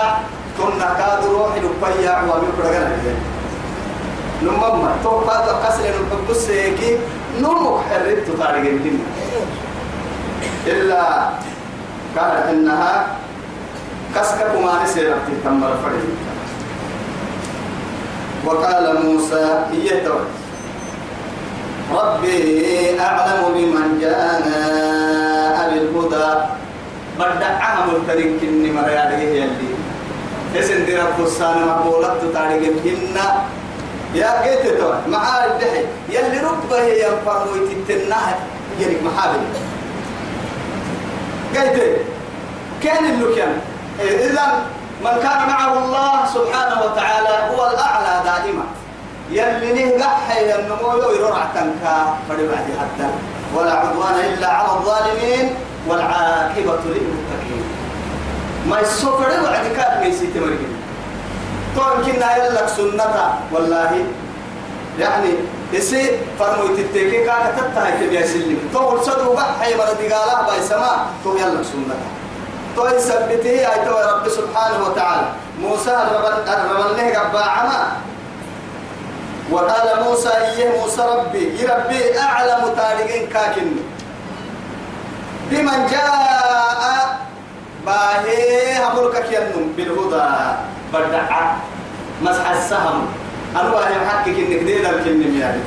كنا 0.58 0.90
كاد 1.00 1.26
روح 1.26 1.50
لبيع 1.56 2.22
ومن 2.24 2.52
برجنا 2.58 2.92
نمما 4.44 4.96
تو 5.04 5.10
قاد 5.10 5.50
قصر 5.50 5.84
نبص 6.24 6.50
هيك 6.50 7.00
نمو 7.40 7.80
حرت 7.90 8.20
تطارق 8.28 8.58
الدنيا. 8.60 9.06
إلا 10.68 11.30
قالت 12.18 12.46
إنها 12.50 13.08
كسكك 14.16 14.52
ما 14.64 14.84
نسير 14.84 15.14
تمر 15.44 15.74
فريق 15.84 16.06
وقال 18.48 18.86
موسى 19.06 19.60
يتوى 19.74 20.20
ربي 21.92 23.00
أعلم 23.00 23.42
بمن 23.56 24.00
جاء 24.02 25.70
بالهدى 25.70 26.28
بدعها 27.20 27.86
ملترك 27.88 28.30
كني 28.42 28.72
مريا 28.72 29.04
ليه 29.12 29.42
يلي 29.42 29.70
اسن 30.60 30.86
دي 30.86 30.96
رب 30.96 31.20
السان 31.20 31.68
مقولت 31.68 32.22
تاريخ 32.34 32.64
هن 32.86 33.18
يا 34.16 34.32
قيت 34.44 34.64
تو 34.80 34.92
مع 35.12 35.46
الدحي 35.46 35.84
يلي 36.10 36.40
ربه 36.48 36.82
ينفر 37.04 37.40
ويتتناه 37.52 38.36
يلي 38.80 38.98
محابل. 39.06 39.44
قيت 41.56 41.78
كان 42.84 43.06
اللي 43.06 43.36
كان. 43.36 43.54
إذا 44.00 44.46
من 45.02 45.16
كان 45.24 45.48
معه 45.48 45.74
الله 45.86 46.26
سبحانه 46.26 46.78
وتعالى 46.86 47.36
هو 47.52 47.70
الأعلى 47.70 48.14
دائما. 48.26 48.66
يلي 49.32 49.98
نه 49.98 50.06
قحي 50.06 50.56
النمو 50.60 51.12
يرع 51.12 51.46
تنكا 51.56 52.18
فلبعد 52.30 52.68
حتى. 52.80 53.08
ولا 53.56 53.74
عدوان 53.74 54.16
إلا 54.34 54.48
على 54.48 54.68
الظالمين 54.68 55.56
والعاقبة 55.88 56.84
للمتقين. 56.86 57.64
ما 58.68 58.80
السفر 58.80 59.30
بعد 59.44 59.66
كاد 59.78 60.04
ميسي 60.04 60.28
تمرين 60.28 60.74
طول 61.76 62.06
كنا 62.06 62.38
يلك 62.38 62.68
سنة 62.68 63.34
والله. 63.52 64.06
يعني 65.00 65.30
يسي 65.74 66.12
فرمو 66.40 66.68
تتكي 66.68 67.26
كاكا 67.26 67.52
تتهي 67.58 67.92
تبيا 68.02 68.28
سلم 68.28 68.60
طول 68.74 69.06
صدو 69.06 69.34
بحي 69.34 69.78
مرد 69.78 70.02
قالا 70.12 70.42
باي 70.48 70.62
سما 70.62 71.06
تو 71.24 71.38
يلك 71.38 71.64
سنة. 71.64 71.96
تو 72.78 72.86
يثبته 72.86 73.58
أي 73.74 73.80
تو 73.90 73.98
رب 73.98 74.26
سبحانه 74.30 74.80
وتعالى. 74.86 75.28
موسى 75.66 75.90
الرب 75.90 76.46
له 76.94 77.10
رب 77.10 77.36
عما. 77.36 77.82
وقال 79.52 80.04
موسى 80.04 80.30
إيه 80.30 80.78
موسى 80.78 81.02
ربي؟ 81.02 81.58
يا 81.58 81.74
ربي؟ 81.74 82.20
أعلم 82.20 82.62
تاريخين 82.78 83.28
كاكن. 83.34 83.68
بمن 85.50 85.80
جاء 85.90 87.18
باهي 87.86 88.78
هبولك 88.78 89.26
كينم 89.26 89.74
بالهدى. 89.74 90.30
بدع 90.94 91.30
مسح 92.22 92.46
السهم. 92.50 93.08
أنا 93.58 93.70
باهي 93.70 93.96
حقك 94.06 94.38
إنك 94.38 94.62
دي 94.70 94.86
لك 94.86 95.08
إنم 95.08 95.34
يا 95.42 95.58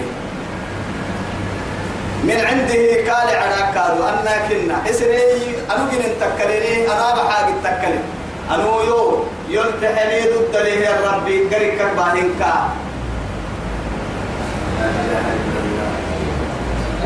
من 2.24 2.36
عنده 2.48 3.12
قال 3.12 3.28
على 3.36 3.60
كادو 3.74 4.02
أنا 4.04 4.34
كنا. 4.48 4.90
إسري 4.90 5.56
أنا 5.70 5.88
جن 5.92 6.02
تكلني 6.20 6.86
أنا 6.86 7.14
بحاج 7.14 7.48
تكلني. 7.64 8.04
أنا 8.50 8.64
يو 8.88 9.24
يلتحني 9.48 10.20
ضد 10.20 10.56
له 10.56 10.90
الرب 10.90 11.26
قريك 11.52 11.78
باهنكا 11.96 12.54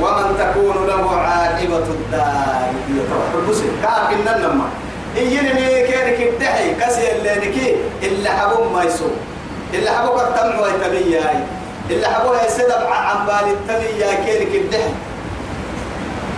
ومن 0.01 0.29
تكون 0.39 0.87
له 0.87 1.05
عاقبة 1.11 1.87
الدار. 1.97 2.73
حبسي 3.33 3.69
كاكن 3.83 4.25
نما 4.27 4.67
إيني 5.17 5.53
ميكينك 5.55 6.21
الدحي 6.21 6.75
كسي 6.75 7.13
اللي 7.13 7.35
نكي 7.35 7.77
إلا 8.03 8.31
حبو 8.31 8.65
ما 8.75 8.85
يسو 8.85 9.09
إلا 9.75 9.91
حبو 9.99 10.17
كتمع 10.17 10.61
ويتبياي 10.61 11.39
إلا 11.91 12.09
حبو 12.09 12.35
يسدب 12.47 12.83
عن 12.87 13.27
بالي 13.27 13.53
التبيا 13.53 14.15
كينك 14.25 14.55
الدحي 14.55 14.93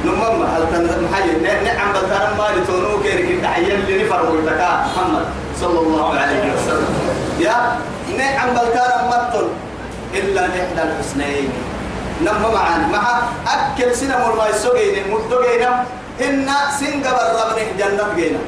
نمما 0.04 0.46
هل 0.56 0.62
تنحي 0.72 1.30
نعم 1.64 1.92
بترم 1.92 2.32
ما 2.38 2.46
لتونو 2.56 3.02
كينك 3.02 3.30
الدحي 3.30 3.60
اللي 3.62 4.04
نفر 4.04 4.30
ويتكا 4.30 4.70
محمد 4.86 5.26
صلى 5.60 5.78
الله 5.80 6.08
عليه 6.18 6.44
وسلم. 6.54 6.90
يا 7.40 7.78
نعم 8.18 8.48
بترم 8.54 9.02
مطل 9.08 9.48
إلا 10.14 10.42
إحدى 10.46 10.82
الحسنين. 10.82 11.48
نما 12.22 12.48
معنا 12.54 12.86
مع 12.86 13.04
أكل 13.46 13.94
سنة 13.96 14.18
مول 14.18 14.36
ما 14.36 14.48
يسوقين 14.48 15.04
مدوقين 15.10 15.62
إن 16.20 16.48
سنجب 16.80 17.16
ربنك 17.40 17.68
جنة 17.78 18.04
جينا 18.16 18.38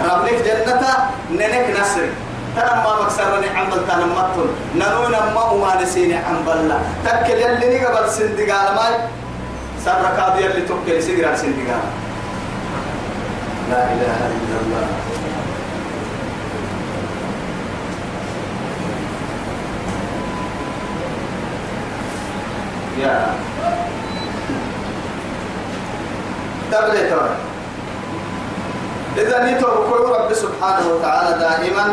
ربنك 0.00 0.38
جنة 0.44 0.82
ننك 1.30 1.66
نصر 1.80 2.06
ترى 2.56 2.74
ما 2.84 3.02
مكسر 3.02 3.40
نعم 3.40 3.70
تنا 3.70 4.06
مطل. 4.06 4.48
ننو 4.74 5.08
نما 5.08 5.42
وما 5.50 5.82
نسيني 5.82 6.16
عم 6.16 6.42
بلا 6.46 6.78
تكل 7.04 7.38
يلي 7.38 7.78
نقبل 7.78 8.10
سندقال 8.10 8.74
ماي. 8.74 8.94
سر 9.84 10.02
كاد 10.16 10.40
يلي 10.40 10.62
تكل 10.66 11.02
سجرا 11.02 11.36
سندقال. 11.36 11.86
لا 13.70 13.82
إله 13.92 14.18
إلا 14.34 14.56
الله. 14.62 14.86
يا. 22.98 23.16
دبل 26.72 27.10
ترى 27.10 27.30
إذا 29.16 29.44
نيتو 29.44 29.66
بكل 29.66 30.02
رب 30.12 30.32
سبحانه 30.32 30.86
وتعالى 30.88 31.38
دائما. 31.38 31.86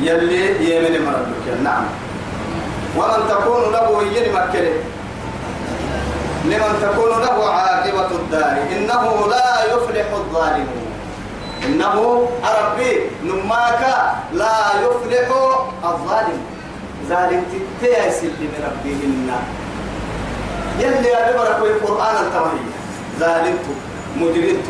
يلي 0.00 0.42
يمن 0.70 1.04
مردك 1.06 1.46
نعم. 1.64 1.84
ومن 2.96 3.28
تكون 3.28 3.62
له 3.72 4.02
ين 4.02 4.32
مكره 4.32 4.76
لمن 6.44 6.72
تكون 6.82 7.10
له 7.10 7.50
عاقبة 7.50 8.10
الدار. 8.10 8.56
إنه 8.72 9.26
لا 9.30 9.64
يفلح 9.64 10.06
الظالمون 10.12 10.88
إنه 11.66 12.28
ربي 12.60 13.00
نماك 13.24 13.82
لا 14.32 14.58
يفلح 14.84 15.28
الظالم. 15.84 16.40
ظالم 17.08 17.42
تتيسل 17.52 18.32
من 18.40 18.52
ربهن. 18.66 19.30
يلي 20.78 21.08
يا 21.08 21.32
ببرك 21.32 21.58
القرآن 21.62 22.16
التوهي 22.24 22.64
ظالمت 23.20 23.66
مجرمت 24.16 24.68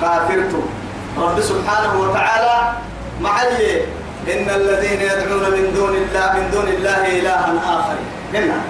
كافرت 0.00 0.54
رب 1.18 1.40
سبحانه 1.40 2.00
وتعالى 2.00 2.72
معي 3.20 3.82
إن 4.28 4.50
الذين 4.50 5.00
يدعون 5.00 5.44
من 5.56 5.72
دون 5.74 5.94
الله 5.94 6.32
من 6.36 6.50
دون 6.52 6.68
الله 6.68 7.18
إلها 7.18 7.52
آخر. 7.64 7.98
قلنا 8.34 8.60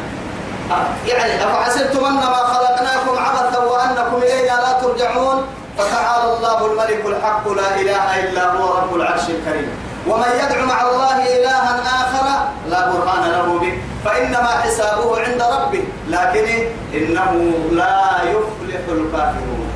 يعني 1.07 1.45
أفحسبتم 1.45 2.05
أنما 2.05 2.41
خلقناكم 2.53 3.19
عبثا 3.19 3.59
وأنكم 3.59 4.17
إلينا 4.23 4.53
لا 4.53 4.73
ترجعون؟ 4.83 5.45
فتعالى 5.79 6.37
الله 6.37 6.67
الملك 6.67 7.03
الحق 7.07 7.49
لا 7.49 7.81
إله 7.81 8.07
إلا 8.21 8.45
هو 8.53 8.79
رب 8.79 8.95
العرش 8.97 9.23
الكريم. 9.29 9.71
ومن 10.07 10.31
يدعو 10.43 10.67
مع 10.67 10.83
الله 10.83 11.17
إلها 11.37 11.81
آخر 12.03 12.27
لا 12.71 12.91
برهان 12.91 13.31
له 13.31 13.59
به. 13.59 13.75
فإنما 14.05 14.49
حسابه 14.63 15.21
عند 15.21 15.43
ربه. 15.43 15.83
لكن 16.09 16.47
إنه 16.95 17.53
لا 17.73 18.01
يفلح 18.23 18.83
الكافرون. 18.89 19.69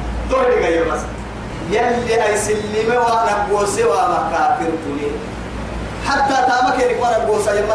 يا 0.62 0.84
بس. 0.92 1.00
يلي 1.70 2.26
أي 2.26 2.36
سلم 2.36 2.88
وأنا 2.88 3.46
بوسي 3.50 3.84
وما 3.84 4.28
كافر 4.32 4.70
حتى 6.08 6.34
تامك 6.34 6.96
وأنا 7.00 7.18
بوسي 7.24 7.50
يما 7.50 7.74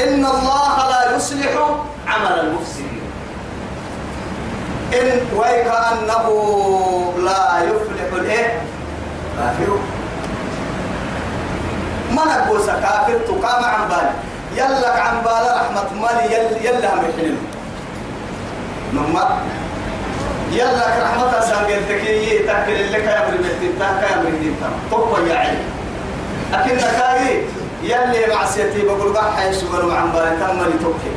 إن 0.00 0.26
الله 0.26 0.88
لا 0.90 1.16
يصلح 1.16 1.52
عمل 2.08 2.40
المفسدين 2.40 3.00
إن 4.94 5.20
وكأنه 5.36 6.26
لا 7.18 7.58
يفلح 7.62 8.12
الإيه؟ 8.12 8.62
كافر. 9.38 9.78
ما 12.10 12.24
نقول 12.24 12.60
كافر 12.66 13.18
تقام 13.28 13.64
عن 13.64 13.88
بالي 13.88 14.10
يلك 14.56 14.98
عن 14.98 15.22
بال 15.22 15.56
رحمة 15.56 16.00
مالي 16.02 16.34
يل 16.34 16.64
يلا 16.66 16.94
محنين 16.94 17.36
نما. 18.92 19.38
يلك 20.52 20.94
رحمة 21.02 21.40
سانجل 21.40 21.88
تكي 21.88 22.38
تكل 22.38 22.92
لك 22.92 23.04
يا 23.04 23.28
مريم 23.28 23.74
تاكا 23.78 24.12
يا 24.12 24.16
مريم 24.22 24.56
تاكا 24.90 25.26
يا 25.28 25.38
عين 25.38 25.58
أكيد 26.52 26.78
تكاي 26.78 27.42
يلي 27.82 28.34
معصيتي 28.34 28.82
بقول 28.82 29.12
بقى 29.12 29.32
حيش 29.36 29.56
ولو 29.62 29.90
عن 29.90 30.12
بالي 30.12 30.36
تم 30.40 30.60
لتوكي 30.60 31.12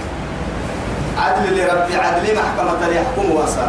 عدل 1.18 1.58
لربي 1.58 1.96
عدل 1.96 2.36
محكمة 2.36 2.88
يحكم 2.88 3.32
واسع. 3.32 3.68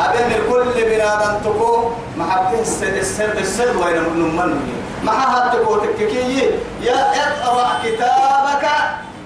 أبن 0.00 0.32
الكل 0.32 0.84
بنادم 0.84 1.38
تكو 1.44 1.90
محبته 2.16 2.60
السر 2.60 2.86
السر 2.86 3.38
السر 3.38 3.76
وين 3.76 4.02
من 4.02 4.36
من 4.36 4.60
ما 5.04 5.12
هاتكو 5.12 5.76
تككي. 5.76 6.50
يا 6.82 7.12
اقرأ 7.24 7.68
كتابك. 7.84 8.66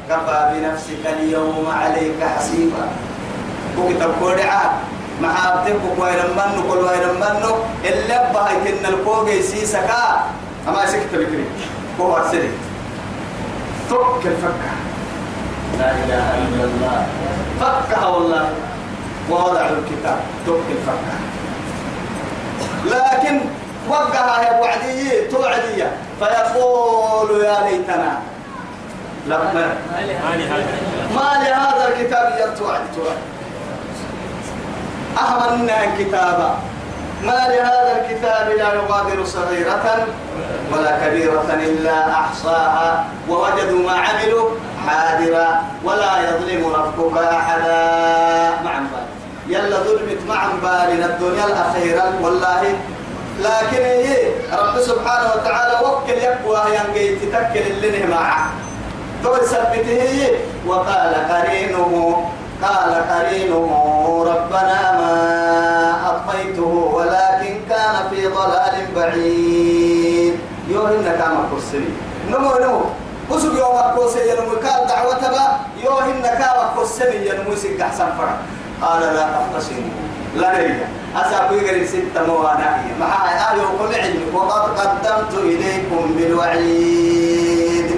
كفى 0.09 0.51
بنفسك 0.53 1.05
اليوم 1.07 1.67
عليك 1.83 2.21
حسيبا. 2.37 2.89
وكتاب 3.79 4.11
كودعا 4.21 4.71
محابتك 5.21 5.81
وين 5.99 6.21
من 6.37 6.63
كل 6.71 6.79
وين 6.79 7.07
من 7.21 7.45
إلا 7.85 8.33
بهايتنا 8.33 8.89
الكوغي 8.89 9.43
سيسكا. 9.43 10.23
أما 10.69 10.87
سكت 10.87 11.13
بكري. 11.15 11.45
هو 12.01 12.23
سري 12.31 12.51
فك 13.91 14.27
الفكة 14.27 14.73
لا 15.79 15.91
إله 15.91 16.27
إلا 16.49 16.65
الله. 16.65 17.07
فكها 17.61 18.07
والله. 18.07 18.49
ووضع 19.31 19.61
الكتاب. 19.69 20.19
فك 20.47 20.69
الفكة 20.71 21.17
لكن 22.85 23.41
وقها 23.89 24.43
يا 24.43 24.61
وعدي 24.61 25.21
توعدية 25.29 25.93
فيقول 26.21 27.45
يا 27.45 27.57
ليتنا. 27.71 28.19
لما 29.27 29.75
ما 31.15 31.31
لهذا 31.45 31.89
الكتاب 31.89 32.33
يتوعد 32.39 32.81
توعد 32.97 33.19
أهملنا 35.19 35.97
كتابا 35.99 36.59
ما 37.27 37.49
لهذا 37.49 37.93
الكتاب 38.01 38.49
لا 38.49 38.75
يغادر 38.75 39.25
صغيرة 39.25 40.07
ولا 40.73 41.07
كبيرة 41.07 41.47
إلا 41.53 42.11
أحصاها 42.11 43.05
ووجدوا 43.29 43.83
ما 43.87 43.93
عملوا 43.93 44.51
حاضرا 44.87 45.63
ولا 45.85 46.13
يظلم 46.29 46.73
ربك 46.75 47.19
أحدا. 47.19 48.63
مع 48.65 48.81
يلا 49.49 49.77
ظلمت 49.77 50.19
مع 50.29 50.47
بارنا 50.63 51.07
الدنيا 51.07 51.45
الأخيرة 51.47 52.13
والله. 52.23 52.63
لكن 53.41 53.83
هي 53.83 54.17
رب 54.53 54.81
سبحانه 54.81 55.31
وتعالى 55.35 55.87
وكل 55.87 56.13
يقوى 56.13 56.61
ينقي 56.75 57.17
تتكل 57.17 57.67
اللي 57.71 58.07
معه 58.07 58.51
تو 59.23 59.35
سبته 59.47 60.31
وقال 60.67 61.15
قرينه 61.31 62.25
قال 62.65 62.93
قرينه 63.13 63.69
ربنا 64.33 64.81
ما 65.01 65.15
أطفيته 66.11 66.73
ولكن 66.97 67.55
كان 67.71 67.95
في 68.11 68.27
ضلال 68.27 68.75
بعيد. 68.97 70.35
يوهن 70.69 71.05
كما 71.19 71.45
كرسلي 71.51 71.93
نمو 72.31 72.51
نمو 72.63 72.81
وسوق 73.31 73.53
يوم 73.59 73.79
كوسي 73.97 74.21
ينمو 74.31 74.55
قال 74.65 74.81
دعوتها 74.89 75.61
يوهن 75.85 76.23
كما 76.23 76.73
كرسلي 76.77 77.29
ينمو 77.29 77.55
سيك 77.57 77.81
أحسن 77.81 78.09
فرق 78.19 78.39
قال 78.83 79.01
لا 79.03 79.25
تختصموا 79.35 79.93
لا 80.37 80.51
ريا 80.51 80.89
أسابي 81.17 81.59
غير 81.59 81.87
ستة 81.87 82.27
موانا 82.27 82.83
مع 83.01 83.11
آية 83.33 83.61
وكل 83.63 83.95
علم 83.95 84.35
وقد 84.35 84.65
قدمت 84.81 85.35
إليكم 85.39 86.03
بالوعيد. 86.17 87.89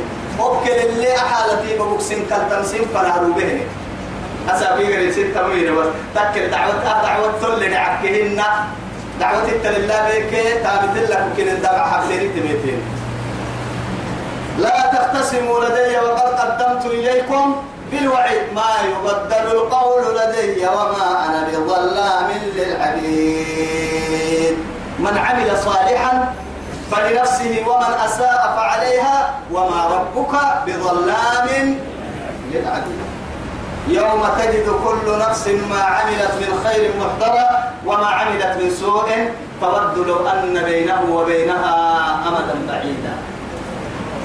وكل 0.40 0.70
اللي 0.70 1.16
أحالتي 1.16 1.78
ببوكسين 1.78 2.26
كالتمسين 2.30 2.82
فنهروا 2.94 3.34
به 3.34 3.60
أسابي 4.50 4.84
غير 4.84 5.12
ستة 5.12 5.42
موانا 5.46 5.70
بس. 5.70 5.86
تكل 6.14 6.50
دعوة 6.50 6.72
دعوة 7.02 7.32
ثل 7.40 7.70
نعكهن 7.70 8.42
دعوة 9.20 9.48
التلله 9.48 10.08
بك 10.08 10.32
تابت 10.62 10.96
لك 11.10 11.24
كن 11.36 11.48
الدعوة 11.48 11.90
حبسين 11.90 12.20
التميتين 12.20 12.80
لا 14.58 14.76
تختصموا 14.92 15.64
لدي 15.64 15.98
وقد 15.98 16.28
قدمت 16.40 16.84
إليكم 16.86 17.44
بالوعيد 17.90 18.52
ما 18.54 18.72
يبدل 18.84 19.46
القول 19.56 20.02
لدي 20.16 20.66
وما 20.66 21.08
أنا 21.26 21.40
بظلام 21.48 22.28
للعبيد. 22.56 23.76
من 24.98 25.18
عمل 25.18 25.58
صالحا 25.58 26.32
فلنفسه 26.90 27.64
ومن 27.66 27.92
أساء 28.04 28.54
فعليها. 28.56 29.16
وما 29.52 29.80
ربك 29.86 30.34
بظلام 30.66 31.78
للعبيد. 32.52 33.00
يوم 33.88 34.22
تجد 34.38 34.66
كل 34.84 35.18
نفس 35.18 35.48
ما 35.70 35.80
عملت 35.82 36.32
من 36.40 36.60
خير 36.64 36.90
محضرة 37.00 37.48
وما 37.86 38.06
عملت 38.06 38.62
من 38.62 38.70
سوء 38.70 39.30
تود 39.60 40.06
لو 40.06 40.28
أن 40.28 40.62
بينه 40.64 41.00
وبينها 41.12 41.74
أمدا 42.28 42.56
بعيدا. 42.68 43.14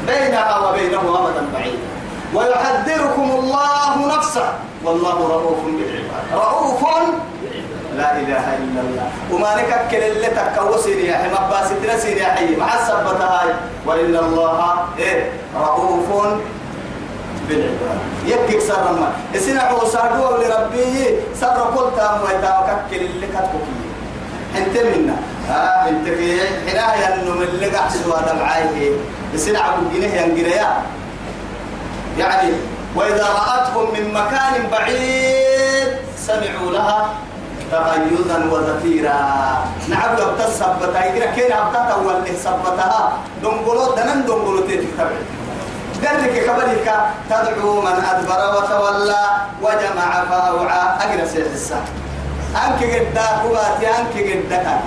بينها 0.07 0.57
وبينه 0.59 0.99
أمدا 0.99 1.47
بعيدا. 1.53 1.89
ويحذركم 2.33 3.31
الله 3.31 4.17
نفسه. 4.17 4.53
والله 4.83 5.17
رؤوف 5.27 5.59
بالعباد. 5.65 6.25
رؤوف 6.33 6.81
لا 7.97 8.17
إله 8.17 8.45
إلا 8.57 8.81
الله. 8.81 9.09
وما 9.31 9.55
نككل 9.55 10.03
اللي 10.03 10.27
تكوسين 10.27 11.05
يا 11.05 11.17
حي 11.17 11.29
مباس 11.29 11.69
تنسين 11.83 12.17
يا 12.17 12.25
حي. 12.25 12.55
مع 12.55 12.73
السبتها 12.73 13.41
وان 13.85 14.15
الله 14.15 14.77
إيه 14.99 15.31
رؤوف 15.55 16.09
بالعباد 17.51 17.99
يكك 18.25 18.59
سر 18.59 18.91
ما. 18.99 19.11
إسنا 19.35 19.71
وصادوا 19.71 20.37
لربي 20.37 21.19
سر 21.39 21.47
قلت 21.47 21.99
ام 21.99 22.21
ويتاكل 22.23 23.05
اللي 23.05 23.27
كتبكي 23.27 23.77
انت 24.57 24.75
منا. 24.77 25.15
ها 25.49 25.89
انت 25.89 26.07
في 26.07 26.39
حنايا 26.67 27.15
انه 27.15 27.33
اللي 27.33 27.65
قحسوا 27.65 28.33
معاي 28.39 28.91
إسنا 29.35 29.59
عبد 29.59 29.93
جنيه 29.93 30.21
ينقريا. 30.21 30.71
يعني 32.17 32.51
وإذا 32.95 33.23
رأتهم 33.23 33.93
من 33.93 34.13
مكان 34.13 34.67
بعيد 34.71 35.87
سمعوا 36.27 36.71
لها 36.71 37.09
تغيظا 37.71 38.39
وزفيرا. 38.51 39.19
نعم 39.89 40.15
لو 40.19 40.27
تثبتها 40.39 41.15
إذا 41.15 41.25
كان 41.25 41.51
أبتها 41.51 41.95
واللي 41.95 42.31
ثبتها 42.31 43.11
دنقلوا 43.43 43.95
دنن 43.95 44.25
دنقلوا 44.25 44.61
تتكتب 44.61 45.11
ذلك 46.01 46.45
كبرك 46.45 46.87
تدعو 47.29 47.81
من 47.81 48.05
أدبر 48.11 48.41
وتولى 48.57 49.25
وجمع 49.61 50.23
فأوعى. 50.29 50.81
أجل 51.01 51.27
سيحسا 51.29 51.79
أنك 52.55 52.81
قد 52.83 53.17
كباتي 53.43 53.87
أنك 53.87 54.15
قد 54.17 54.81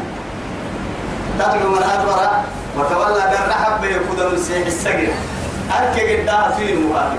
تدعو 1.38 1.68
من 1.68 1.83
أدبر 1.83 2.20
وتولى 2.79 3.24
بالرحب 3.31 3.85
يفضل 3.85 4.35
السيحسا 4.35 4.90
أنك 4.90 5.96
قدها 6.00 6.55
في 6.57 6.72
المقابل 6.72 7.18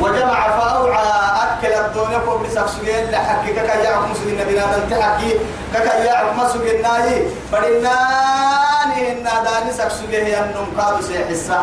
وجمع 0.00 0.58
فأوعى. 0.58 1.08
أكل 1.42 1.72
الدنيا 1.72 2.18
كوب 2.18 2.42
بسكسوين 2.42 3.10
لحكي 3.10 3.52
كك 3.52 3.68
يعرف 3.84 4.10
مسجد 4.10 4.26
النبي 4.26 4.54
نادم 4.54 4.90
تحكي. 4.90 5.30
كك 5.74 5.86
يعرف 6.06 6.32
مسجد 6.38 6.62
الناي. 6.62 7.26
فلناني 7.52 9.12
إن 9.12 9.24
داني 9.24 9.72
سكسوين 9.72 10.24
هي 10.24 10.40
النم 10.40 10.66
قادو 10.78 11.02
سيحسا 11.02 11.62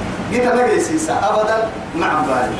جيت 0.31 0.47
مجلس 0.47 1.09
أبدا 1.09 1.69
مع 1.95 2.11
الظالم. 2.19 2.59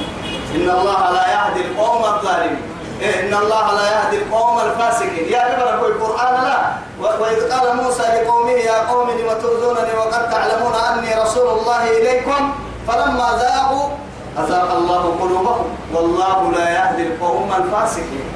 إن 0.55 0.69
الله 0.69 1.11
لا 1.11 1.25
يهدي 1.35 1.61
القوم 1.67 2.03
الظالمين. 2.03 2.61
إيه 3.01 3.27
إن 3.27 3.33
الله 3.33 3.65
لا 3.73 3.85
يهدي 3.95 4.17
القوم 4.17 4.59
الفاسقين. 4.59 5.25
يا 5.31 5.41
ابن 5.47 5.61
القرآن 5.85 6.35
لا. 6.43 6.59
وإذ 6.99 7.39
قال 7.51 7.65
موسى 7.83 8.03
لقومه 8.03 8.51
يا 8.51 8.77
قوم 8.91 9.09
لم 9.09 9.29
تؤذونني 9.41 9.93
وقد 9.97 10.29
تعلمون 10.29 10.75
أني 10.75 11.11
رسول 11.23 11.47
الله 11.59 11.83
إليكم؟ 11.97 12.41
فلما 12.87 13.27
ذاقوا 13.39 13.89
أذاق 14.37 14.69
الله 14.77 15.03
قلوبهم. 15.21 15.65
والله 15.93 16.51
لا 16.57 16.69
يهدي 16.69 17.03
القوم 17.07 17.49
الفاسقين. 17.57 18.27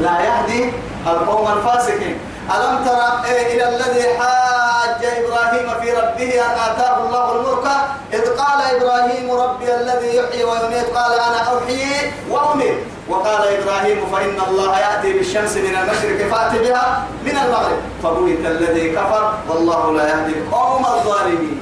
لا 0.00 0.20
يهدي 0.20 0.72
القوم 1.06 1.46
الفاسقين. 1.56 2.18
ألم 2.44 2.84
ترى 2.84 3.32
إيه 3.32 3.54
إلى 3.54 3.68
الذي 3.76 4.18
حاج 4.18 5.04
إبراهيم 5.04 5.80
في 5.80 5.90
ربه 5.92 6.44
أن 6.46 6.50
آتاه 6.70 7.06
الله 7.06 7.32
الملك؟ 7.32 7.66
إذ 8.12 8.24
قال 8.36 8.76
إبراهيم 8.76 9.30
ربي 9.30 9.74
الذي 9.74 10.16
يحيي 10.16 10.44
ويميت 10.44 10.96
قال 10.96 11.12
أنا 11.12 11.58
أحيي 11.58 12.12
وأميت. 12.30 12.78
وقال 13.08 13.42
إبراهيم 13.48 14.06
فإن 14.12 14.36
الله 14.48 14.78
يأتي 14.78 15.12
بالشمس 15.12 15.56
من 15.56 15.76
المشرق 15.76 16.28
فأت 16.30 16.52
بها 16.60 17.04
من 17.24 17.38
المغرب. 17.44 17.80
فبهت 18.02 18.46
الذي 18.46 18.92
كفر 18.92 19.34
والله 19.48 19.92
لا 19.92 20.08
يهدي 20.08 20.32
القوم 20.38 20.86
الظالمين. 20.86 21.60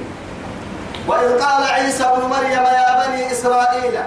وإذ 1.07 1.39
قال 1.41 1.63
عيسى 1.63 2.03
ابن 2.03 2.21
مريم 2.27 2.63
يا 2.63 3.07
بني 3.07 3.31
إسرائيل 3.31 3.99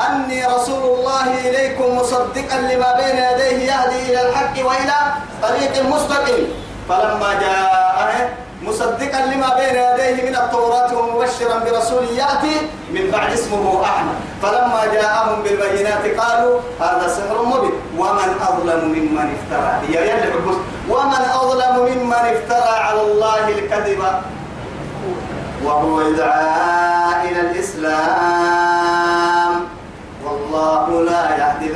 أني 0.00 0.46
رسول 0.46 0.82
الله 0.98 1.26
إليكم 1.46 1.96
مصدقا 1.96 2.56
لما 2.70 2.90
بين 2.98 3.16
يديه 3.16 3.58
يهدي 3.70 3.98
إلى 4.10 4.20
الحق 4.28 4.56
وإلى 4.66 4.98
طريق 5.42 5.86
مستقيم. 5.86 6.44
فلما 6.88 7.30
جاء 7.40 8.34
مصدقا 8.62 9.20
لما 9.30 9.50
بين 9.54 9.76
يديه 9.76 10.30
من 10.30 10.36
التوراة 10.36 10.90
ومبشرا 10.98 11.58
برسول 11.58 12.04
يأتي 12.16 12.56
من 12.90 13.10
بعد 13.10 13.32
اسمه 13.32 13.84
أحمد. 13.84 14.14
فلما 14.42 14.82
جاءهم 14.92 15.42
بالبينات 15.42 16.04
قالوا 16.20 16.60
هذا 16.80 17.08
سحر 17.08 17.42
مبين. 17.42 17.72
ومن 17.98 18.30
أظلم 18.48 18.82
ممن 18.88 19.26
افترى. 19.36 19.72
ومن 20.90 21.22
أظلم 21.34 21.74
ممن 21.86 22.22
افترى 22.34 22.74
على 22.86 23.00
الله 23.00 23.48
الكذب. 23.48 24.00
وهو 25.64 26.00
يدعى 26.00 27.30
إلى 27.30 27.40
الإسلام. 27.40 28.43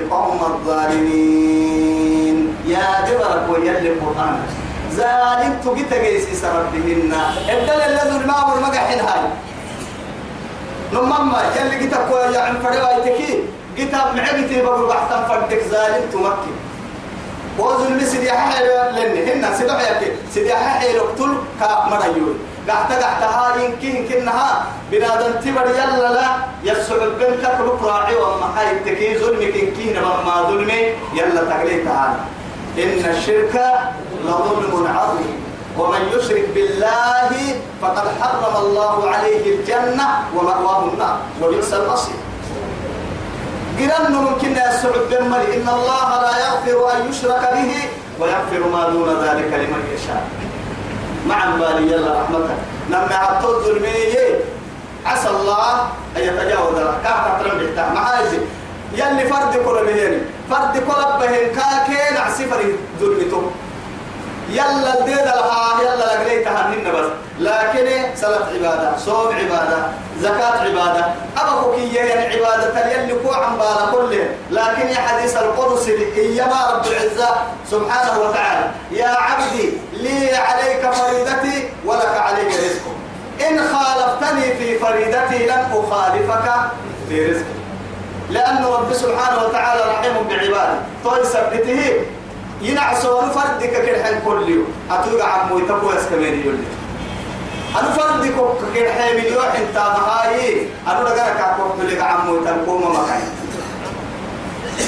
القوم 0.08 0.40
الظالمين. 0.52 2.36
يا 2.66 3.04
جبرك 3.08 3.44
ويلي 3.50 3.88
القرآن. 3.92 4.36
ظالم 4.96 5.52
تجيت 5.64 5.92
جيسي 5.94 6.34
سربهن. 6.34 7.12
الدل 7.48 7.80
الذي 7.90 8.26
ما 8.26 8.36
هو 8.40 8.56
المجحين 8.56 9.00
هاي. 9.00 9.24
نمما 10.92 11.40
يلي 11.56 11.78
جيت 11.78 11.94
كوي 11.94 12.34
يعني 12.34 12.58
فريوايتكي 12.64 13.44
جيت 13.76 13.94
معبتي 13.94 14.62
بقول 14.62 14.88
بحثا 14.88 15.28
فردك 15.28 15.62
ظالم 15.70 16.04
تمكن. 16.12 16.54
وزن 17.58 18.00
سيدي 18.06 18.32
حيل 18.32 18.66
لن 18.96 19.12
هن 19.28 19.54
سيدي 19.58 19.72
حيل 19.72 20.12
سيدي 20.34 20.54
حيل 20.54 20.96
اقتل 20.96 21.32
كمريول 21.60 22.36
قحت 22.68 22.92
قحت 22.92 23.22
هاي 23.22 23.72
كين 23.80 24.08
كنها 24.08 24.64
بنادم 24.90 25.32
تبر 25.40 25.66
يلا 25.70 26.12
لا 26.12 26.28
يسعد 26.64 27.00
بنك 27.20 27.44
كل 27.58 27.86
راعي 27.86 28.14
وما 28.16 28.48
حي 28.56 28.78
تكي 28.84 29.18
ظلم 29.18 29.38
كين 29.38 29.74
كين 29.76 29.96
ما 30.26 30.42
ظلمي. 30.48 30.82
يلا 31.14 31.42
تقليت 31.50 31.86
هذا 31.86 32.20
إن 32.78 33.04
الشرك 33.14 33.54
لظلم 34.24 34.86
عظيم. 34.86 35.36
ومن 35.78 36.02
يشرك 36.14 36.46
بالله 36.54 37.30
فقد 37.82 38.06
حرم 38.20 38.54
الله 38.64 39.10
عليه 39.10 39.44
الجنة 39.54 40.08
ومأواه 40.34 40.84
النار. 40.92 41.16
وبئس 41.42 41.72
المصير. 41.74 42.20
قرن 43.78 44.12
ممكن 44.12 44.52
يسعد 44.52 45.06
بمن 45.10 45.42
إن 45.54 45.68
الله 45.76 46.08
لا 46.22 46.34
يغفر 46.46 46.96
أن 46.96 47.10
يشرك 47.10 47.44
به 47.54 47.72
ويغفر 48.20 48.62
ما 48.72 48.88
دون 48.88 49.08
ذلك 49.22 49.50
لمن 49.52 49.82
يشاء. 49.94 50.22
مع 51.26 51.56
بالي 51.56 51.92
يلا 51.92 52.20
رحمتك 52.22 52.56
لما 52.88 53.14
عطوا 53.14 53.56
الظلمية 53.56 54.40
عسى 55.06 55.28
الله 55.28 55.80
أن 56.16 56.22
يتجاوز. 56.22 56.74
كاف 57.04 57.42
ترم 57.42 57.58
بحتاج 57.58 57.94
معايزي 57.94 58.38
يلي 58.94 59.28
فرد 59.28 59.52
كل 59.52 59.86
بهن 59.86 60.20
فرد 60.50 60.76
كل 60.76 61.02
بهن 61.20 61.46
كاكين 61.56 62.16
عسفر 62.16 62.60
ظلمته 63.00 63.50
يلا 64.48 65.00
الديد 65.00 65.16
لها 65.16 65.82
يلا 65.82 65.96
لقليتها 65.96 66.66
هنن 66.66 66.92
بس. 66.92 67.06
لكن 67.40 68.14
صلاة 68.16 68.46
عبادة 68.54 68.96
صوم 68.98 69.36
عبادة 69.36 69.78
زكاة 70.20 70.60
عبادة. 70.60 71.04
أبقوا 71.38 71.74
كي 71.74 71.94
يعني 71.94 72.34
عبادة 72.34 72.92
يلي 72.92 73.14
كو 73.14 73.32
عن 73.32 73.58
بالا 73.58 73.92
كله. 73.92 74.28
لكن 74.50 74.88
يا 74.88 75.00
حديث 75.00 75.36
القدس 75.36 75.88
إيما 76.16 76.70
رب 76.72 76.86
العزة 76.86 77.28
سبحانه 77.70 78.20
وتعالى. 78.20 78.70
يا 78.90 79.08
عبدي 79.08 79.72
لي 79.92 80.36
عليك 80.36 80.90
فريدتي 80.90 81.68
ولك 81.84 82.16
علي 82.16 82.46
رزق 82.46 82.84
إن 83.48 83.58
خالفتني 83.58 84.54
في 84.54 84.78
فريدتي 84.78 85.46
لن 85.46 85.66
أخالفك 85.72 86.52
في 87.08 87.26
رزقي 87.26 87.58
لأن 88.30 88.64
رب 88.64 88.92
سبحانه 88.92 89.44
وتعالى 89.44 89.82
رحيم 89.92 90.14
بعباده. 90.28 90.78
طول 91.04 91.26
سبته 91.26 91.92
ينعسوا 92.62 93.28
فردك 93.28 93.70
كرحين 93.70 94.20
كل 94.26 94.48
يوم 94.48 94.66
أتوقع 94.90 95.28
عمو 95.28 95.58
يتبو 95.58 95.92
يسكمين 95.92 96.42
يولي. 96.44 96.66
أنا 97.78 97.90
فردك 97.90 98.34
كرحين 98.74 99.16
مليون 99.16 99.44
انت 99.44 99.76
مهاي 99.76 100.66
أنا 100.86 101.00
لقرأك 101.04 101.40
أكوك 101.40 101.80
لك 101.88 102.00
عمو 102.02 102.36
يتبو 102.36 102.78
مكاين 102.78 103.28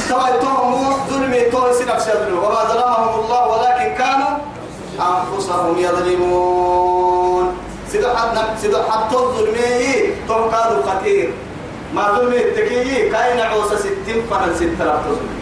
تويتهم 0.09 0.97
ظلمي 1.11 1.41
توي 1.41 1.73
سنفس 1.73 2.09
يظلم. 2.09 2.39
وما 2.39 2.65
ظلمهم 2.71 3.25
الله 3.25 3.43
ولكن 3.49 3.95
كانوا 3.99 4.35
أنفسهم 5.01 5.79
يظلمون. 5.79 7.57
سيدو 7.93 8.09
حد 8.09 8.39
سيدو 8.63 8.83
حد 8.83 9.15
الظلمي 9.15 10.15
تو 10.29 10.51
كانوا 10.51 10.83
خطير 10.87 11.33
ما 11.95 12.13
ظلمي 12.13 12.37
التكيي 12.37 13.11
كاين 13.11 13.41
عوسى 13.41 13.77
ستين 13.77 14.23
فنن 14.31 14.55
ستة 14.55 15.03
تظلم 15.03 15.40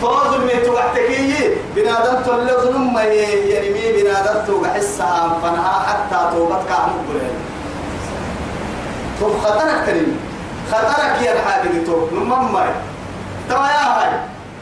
توزن 0.00 0.40
من 0.40 0.62
توحتكي 0.66 1.34
بنادم 1.76 2.22
تولي 2.26 2.52
ظلم 2.52 2.94
ما 2.94 3.02
ينمي 3.04 4.02
بنادم 4.02 4.46
توقع 4.46 4.72
حسها 4.72 5.38
فنها 5.42 5.86
حتى 5.88 6.36
توبتك 6.36 6.72
عمق 6.72 7.04
بلين 7.08 7.36
خطرك 9.44 9.84
كريم 9.86 10.18
خطرك 10.72 11.22
يا 11.22 11.32
الحاجة 11.32 11.84
تو 11.86 12.06
نمم 12.12 12.56
تما 13.50 13.68
يا 13.68 13.84
هاي 13.94 14.10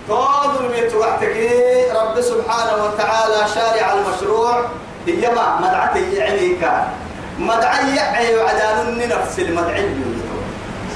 توزن 0.08 0.64
من 0.64 0.88
توحتكي 0.92 1.48
رب 1.90 2.20
سبحانه 2.20 2.84
وتعالى 2.84 3.48
شارع 3.54 3.92
المشروع 3.92 4.64
هيما 5.06 5.58
مدعتي 5.60 6.14
يعنيك 6.14 6.70
مدعي 7.38 7.96
يعي 7.96 8.36
وعدان 8.36 9.08
نفس 9.08 9.38
المدعي 9.38 9.88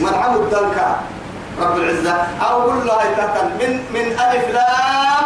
مدعم 0.00 0.34
الدنكا 0.34 1.00
رب 1.60 1.76
العزة 1.76 2.16
أو 2.42 2.60
قل 2.70 2.86
له 2.86 3.00
من 3.60 3.80
من 3.94 4.06
ألف 4.12 4.44
لام 4.54 5.24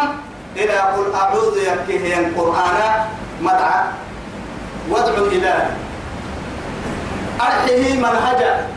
إلى 0.55 0.73
قل 0.73 1.13
أعوذ 1.15 1.57
يكيه 1.57 2.19
القرآن 2.19 3.05
مدعى 3.41 3.83
وادعو 4.89 5.25
إله 5.25 5.69
أرحيه 7.41 7.97
منهجا. 7.97 8.67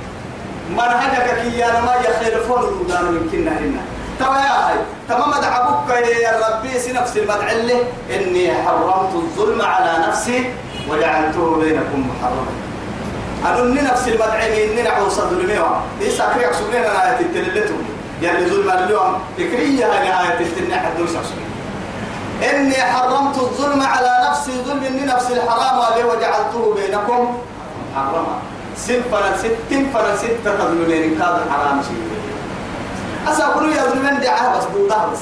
منهجك 0.70 1.26
كي 1.42 1.58
يا 1.58 1.80
ما 1.80 1.94
يخالفون 1.94 2.58
الودان 2.58 3.04
من 3.04 3.28
كنا 3.32 3.50
هنا. 3.50 3.82
تما 4.18 4.38
يا 4.40 4.68
هاي 4.68 4.78
تما 5.08 5.26
مدعى 5.26 5.60
بك 5.68 5.90
يا 6.06 6.32
ربي 6.48 6.78
سنفس 6.78 7.16
المدعى 7.16 7.60
اللي 7.60 7.78
إني 8.10 8.54
حرمت 8.64 9.14
الظلم 9.14 9.62
على 9.62 10.06
نفسي 10.08 10.52
وجعلته 10.90 11.56
بينكم 11.56 12.10
محرما. 12.10 12.63
أنني 13.46 13.80
نفس 13.80 14.08
المدعي 14.08 14.72
إني 14.72 14.82
نعو 14.82 15.08
صدر 15.08 15.36
الميوة. 15.40 15.80
إيسا 16.00 16.32
كريك 16.34 16.52
سبنين 16.52 16.84
أنا 16.84 17.08
آية 17.08 17.20
التلتو 17.20 17.74
يعني 18.22 18.46
ظلم 18.46 18.70
اليوم 18.70 19.18
إكرية 19.38 19.86
هاي 19.86 20.08
آية 20.08 20.40
التلتو 20.40 20.74
حد 20.74 20.96
دوسا 20.98 21.20
إني 22.50 22.74
حرمت 22.74 23.38
الظلم 23.38 23.82
على 23.82 24.28
نفسي 24.30 24.52
ظلم 24.66 24.84
إني 24.84 25.04
نفس 25.06 25.30
الحرام 25.30 25.80
عليه 25.80 26.04
وجعلته 26.04 26.74
بينكم 26.74 27.38
محرما. 27.92 28.36
سنفنا 28.76 29.36
ستين 29.36 29.90
فنا 29.94 30.16
ستة 30.16 30.56
تظلمين. 30.58 31.18
كاد 31.18 31.36
حرام 31.50 31.82
شيء. 31.82 32.02
أسا 33.32 33.46
كل 33.54 33.72
يظلمين 33.72 34.20
دعاه 34.20 34.58
بس 34.58 34.64
دودها 34.74 35.06
بس. 35.12 35.18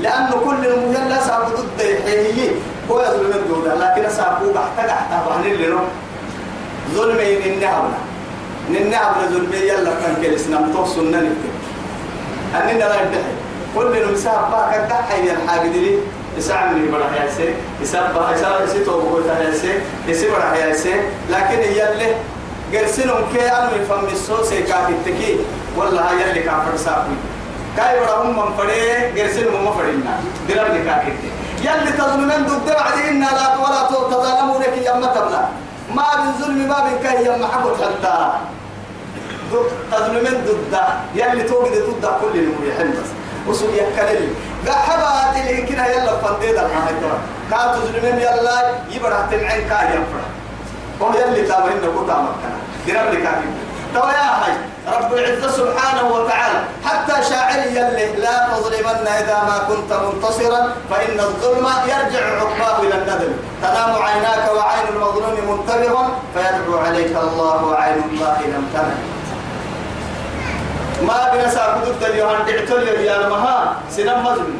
لأنه 0.00 0.30
كل 0.44 0.66
المهلة 0.66 1.20
سأقول 1.20 1.54
ضد 1.56 1.80
حيهي 2.04 2.50
هو 2.90 3.00
يظلمين 3.00 3.48
دودها 3.48 3.74
لكن 3.74 4.04
أسا 4.04 4.38
بحتاج 4.54 4.90
أحتاج 4.90 5.20
بحنين 5.28 5.54
لنو؟ 5.54 5.78
ظلمي 6.94 7.34
ننهبنا. 7.34 7.98
ننهبنا 8.70 9.26
ظلمي 9.30 9.56
يلا 9.56 9.90
كان 10.00 10.14
كل 10.22 10.40
سنة 10.40 10.60
نكتب 10.60 11.54
أننا 12.54 12.84
لا 12.84 12.94
يدحي 13.02 13.34
كل 13.74 14.06
نمسها 14.08 14.48
باك 14.50 14.80
الدحي 14.80 15.30
الحاجة 15.30 15.68
دي 15.68 15.98
يسعمني 16.38 16.88
برا 16.92 17.10
ياسي 17.22 17.54
يسبح 17.82 18.30
يسبح 18.34 18.60
يسيتو 18.64 19.00
بقول 19.00 19.22
ياسي 19.26 19.72
يسبح 20.08 20.52
ياسي 20.52 20.94
لكن 21.30 21.58
يلي 21.58 22.10
قرسنهم 22.72 23.22
كي 23.32 23.48
أنو 23.48 23.82
يفهم 23.82 24.04
السوسي 24.12 24.62
كافي 24.62 24.92
التكي. 24.92 25.36
والله 25.76 26.12
يلي 26.20 26.40
كافر 26.40 26.76
ساقي. 26.76 27.16
كاي 27.76 28.00
برا 28.00 28.22
هم 28.22 28.36
من 28.36 28.56
فري 28.56 29.20
قرسنهم 29.20 29.64
ما 29.64 29.70
فرينا 29.70 30.20
درب 30.48 30.74
لكاكي 30.74 31.12
يلي 31.60 31.92
تظلمين 31.98 32.46
ضد 32.46 32.68
بعدين 32.72 33.20
لا 33.20 33.56
ولا 33.56 33.82
تظلموا 34.10 34.58
لك 34.60 34.74
يا 34.84 34.92
تبلا 34.92 35.48
ما 35.94 36.16
من 36.24 36.32
ظلم 36.40 36.68
ما 36.68 36.84
من 36.84 36.98
كاي 37.02 37.24
يا 37.24 37.36
محبوب 37.36 37.72
حتى 37.74 38.30
تظلمين 39.92 40.44
ضد 40.46 40.78
يلي 41.14 41.42
توجد 41.42 41.72
ضد 41.72 42.06
كل 42.20 42.38
المريحين 42.38 42.90
بس. 42.90 43.10
وسوق 43.48 43.70
يكلل 43.74 44.28
قحبات 44.68 45.36
اللي 45.36 45.62
كنا 45.62 45.86
يلا 45.86 46.16
فنديد 46.16 46.54
الحاجة 46.58 47.12
كاتو 47.50 47.80
ظلمين 47.80 48.18
يلا 48.18 48.74
يبرع 48.90 49.20
تمعين 49.30 49.68
كاي 49.68 49.86
يفرح. 49.88 50.26
هو 51.02 51.08
يلي 51.14 51.42
تامرين 51.48 51.76
نقول 51.76 52.06
تامركنا 52.06 52.56
درب 52.86 53.12
لكاكي 53.14 53.48
تو 53.96 54.04
يا 54.08 54.28
هاي 54.40 54.54
رب 54.96 55.10
العزة 55.14 55.48
سبحانه 55.50 56.04
وتعالى. 56.14 56.58
حتى 56.84 57.16
شاعر 57.30 57.58
يلي 57.78 58.06
لا 58.20 58.36
تظلمن 58.52 59.06
إذا 59.20 59.38
ما 59.48 59.56
كنت 59.68 59.90
منتصرا 60.04 60.60
فإن 60.90 61.20
الظلم 61.20 61.66
يرجع 61.92 62.22
عقباه 62.40 62.76
إلى 62.84 62.94
الندم 62.94 63.32
تنام 63.62 63.92
عيناك 64.02 64.44
وعين 64.56 64.86
المظلوم 64.92 65.36
منتبه 65.50 65.96
فيدعو 66.34 66.78
عليك 66.78 67.14
الله 67.16 67.64
وعين 67.64 68.02
الله 68.10 68.36
لم 68.52 68.64
تنم. 68.74 68.98
ما 71.08 71.18
بنا 71.32 71.48
ساكدت 71.48 72.02
اليوم 72.02 72.38
دعتل 72.46 72.88
يا 72.88 73.28
مها 73.28 73.76
سنم 73.90 74.24
مظلم. 74.24 74.58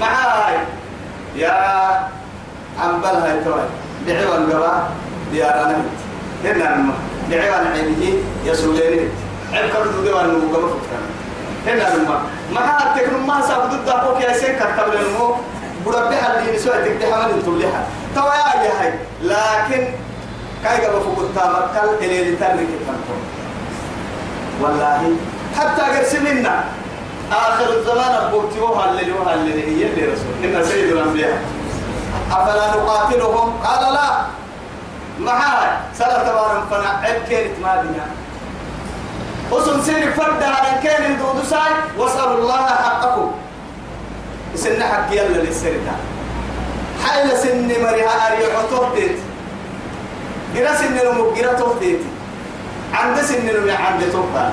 معاي. 0.00 0.58
يا 1.36 1.54
عم 2.80 3.00
بلها 3.00 3.42
توي 3.44 3.66
دعوان 4.06 4.52
قبا 4.52 4.72
ديارنا 5.32 5.76
هنا 6.44 6.74
المها 6.74 6.96
دعوان 7.30 7.66
عينه 7.72 8.02
يسولين 8.44 9.10
عيب 9.52 9.70
كردو 9.72 10.02
ديوان 10.04 10.26
نمو 10.28 10.56
قبل 10.56 10.68
فترة 10.68 10.98
هنا 11.66 11.96
لما 11.96 12.20
ما 12.52 12.60
هاتك 12.60 13.12
ما 13.26 13.40
ساب 13.48 13.70
ضد 13.70 13.88
أبوك 13.88 14.20
يا 14.20 14.32
سين 14.32 14.56
كتب 14.56 14.94
لنمو 14.94 15.34
بربي 15.86 16.16
حد 16.16 16.48
ينسوا 16.48 16.72
تكدي 16.84 17.06
حمل 17.12 17.30
أنتم 17.30 17.58
لها 17.58 17.86
توا 18.14 18.34
يا 18.64 18.72
هاي. 18.80 18.92
لكن 19.22 19.88
كاي 20.64 20.86
قبل 20.86 21.00
فوق 21.00 21.18
التامر 21.18 21.68
كل 21.74 22.04
اللي 22.04 22.36
تنرك 22.36 22.68
تنكم 22.86 23.20
والله. 24.62 25.12
حتى 25.58 25.82
قرسمنا 25.82 26.64
آخر 27.32 27.68
الزمان 27.78 28.14
اللي 28.88 29.12
وها 29.12 29.34
اللي 29.34 29.52
هي 29.52 29.90
اللي 29.90 30.04
رسول. 30.12 30.34
إن 30.44 30.64
سيد 30.64 30.92
الأنبياء. 30.92 31.42
أفلا 32.32 32.66
نقاتلهم؟ 32.76 33.52
قال 33.64 33.94
لا. 33.94 34.10
معاي 35.20 35.70
سلا 35.98 36.22
تبارم 36.28 36.62
فنا 36.70 37.00
عيب 37.02 37.22
كانت 37.30 37.58
ما 37.62 37.82
بنا 37.82 38.06
وسن 39.52 39.82
سير 39.82 40.12
فرد 40.12 40.42
على 40.42 40.82
كان 40.82 41.18
دودو 41.18 41.42
ساي 41.50 41.72
وأسأل 41.98 42.30
الله 42.38 42.66
حقكم. 42.66 43.30
سن 44.54 44.82
حق 44.82 45.12
يلا 45.12 45.38
للسرطة 45.42 45.96
حيل 47.04 47.38
سن 47.38 47.68
مريها 47.68 48.14
أريح 48.26 48.52
توتيت 48.70 49.16
جرا 50.54 50.74
سن 50.74 50.94
نمو 50.94 51.32
جرا 51.34 51.56
عند 52.94 53.16
سن 53.20 53.46
نمو 53.46 53.72
عند 53.72 54.02
توتا 54.12 54.52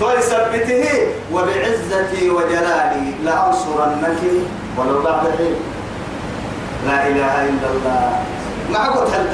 توي 0.00 0.22
سبته 0.22 0.84
وبعزتي 1.32 2.30
وجلالي 2.30 3.06
لأنصرنك 3.24 4.20
ولو 4.76 5.02
بعد 5.02 5.24
حين 5.38 5.56
لا 6.86 7.06
إله 7.06 7.34
إلا 7.48 7.68
الله. 7.72 8.22
ما 8.70 8.82
قلت 8.88 9.14
هل 9.14 9.24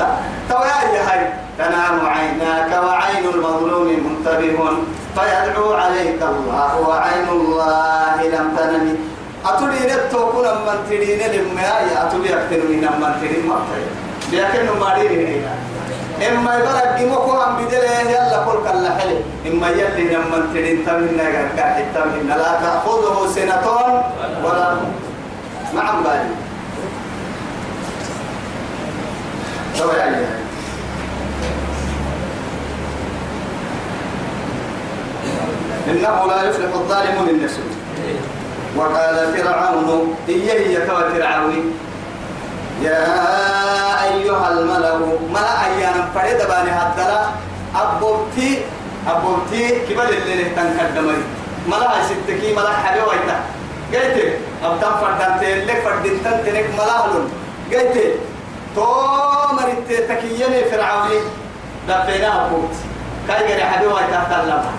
تويا 0.49 1.03
هاي 1.09 1.21
تنام 1.59 2.07
عيناك 2.07 2.73
وعين 2.85 3.25
المظلوم 3.35 3.89
منتبه. 4.07 4.59
فيدعو 5.17 5.73
عليك 5.73 6.21
الله 6.23 6.73
وعين 6.89 7.29
الله 7.29 8.17
لم 8.23 8.47
تنم. 8.57 8.97
أتولي 9.47 9.81
نتو 9.91 10.33
كنا 10.33 10.53
من 10.55 10.79
ترين 10.91 11.21
لما 11.35 11.63
يا 11.63 12.07
أتولي 12.07 12.31
أكتر 12.35 12.61
من 12.71 12.85
من 13.01 13.13
ترين 13.21 13.47
ما 13.49 13.59
لكن 14.33 14.67
ما 14.81 14.89
دين 14.99 15.43
إما 16.29 16.59
يبرك 16.59 16.99
جموكو 16.99 17.31
هم 17.31 17.57
بدله 17.57 18.11
يلا 18.11 18.39
كل 18.47 18.59
كلا 18.67 18.91
حلي. 18.99 19.19
إما 19.47 19.69
يلي 19.69 20.17
من 20.31 20.43
ترين 20.55 20.87
تمنا 20.87 21.27
قاعد 21.59 21.85
تمنا 21.95 22.35
لا 22.35 22.53
تأخذه 22.63 23.17
سنة 23.35 23.67
ولا 24.45 24.69
نعم 25.75 26.03
بالي 26.03 26.31
إنه 35.89 36.27
لا 36.27 36.49
يفلح 36.49 36.75
الظالمون 36.75 37.29
النسل 37.29 37.63
وقال 38.77 39.35
فرعون 39.37 40.15
إيه 40.29 40.53
هي 40.53 40.77
كما 40.87 41.09
فرعون. 41.15 41.73
يا 42.83 43.05
أيها 44.05 44.53
الملأ 44.53 44.99
ملأ 45.31 45.65
أيانا 45.67 46.09
فريد 46.15 46.39
باني 46.39 46.71
هدلا 46.71 47.25
أبوتي 47.75 48.59
أبوتي 49.09 49.81
كبال 49.89 50.09
اللي 50.09 50.45
تنكدمي 50.45 51.19
ملأ 51.69 51.91
ستكي 52.09 52.55
ملأ 52.55 52.73
حبيب 52.73 53.03
ويتا. 53.03 53.41
قلت 53.95 54.17
أبتن 54.65 54.93
فردان 55.01 55.41
تلك 55.41 55.83
فردين 55.85 56.25
تنتنك 56.25 56.67
ملأ 56.79 56.99
قلت 57.73 57.97
تو 58.77 58.87
مرت 59.53 59.89
تكيني 60.09 60.65
فرعوني. 60.71 61.21
دفينا 61.89 62.47
أبوت 62.47 62.75
كاي 63.29 63.47
غير 63.47 63.61
حبيب 63.67 63.93
ويتا 63.93 64.21
تلما 64.31 64.73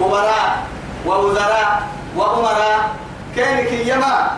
كبراء 0.00 0.62
ووزراء 1.06 1.82
وأمراء. 2.16 2.90
كانك 3.36 3.72
يما 3.72 4.30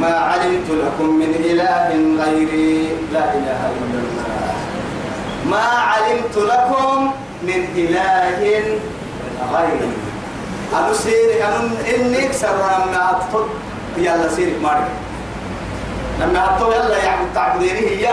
ما 0.00 0.14
علمت 0.14 0.68
لكم 0.70 1.08
من 1.20 1.30
إله 1.50 1.88
غيري. 2.24 2.88
لا 3.12 3.24
إله 3.34 3.60
إلا 3.80 3.98
الله. 4.04 4.54
ما 5.50 5.66
علمت 5.92 6.36
لكم 6.36 7.12
من 7.42 7.60
إله 7.76 8.40
غيري. 9.52 9.92
أنا 10.72 10.92
سيري 10.92 11.44
أنا 11.44 11.60
إنك 11.94 12.32
سرنا 12.32 13.10
أطفل 13.10 13.46
يلا 13.98 14.28
سيرك 14.28 14.62
مارك. 14.62 14.88
لما 16.20 16.44
أطفل 16.44 16.72
يلا 16.72 17.04
يعبد 17.04 17.28
تعبديني 17.34 17.80
هي 17.80 18.06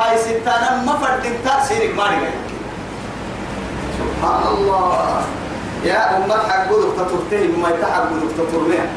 هاي 0.00 0.18
ستانا 0.18 0.82
ما 0.86 0.92
فردين 0.98 1.32
سيرك 1.68 1.94
مارك. 1.96 2.32
سبحان 3.98 4.42
الله. 4.54 5.22
يا 5.84 6.16
أمة 6.16 6.34
حق 6.48 6.68
تطرتين 6.96 7.60
ما 7.62 7.68
يتحق 7.68 8.08
تطرمين 8.38 8.88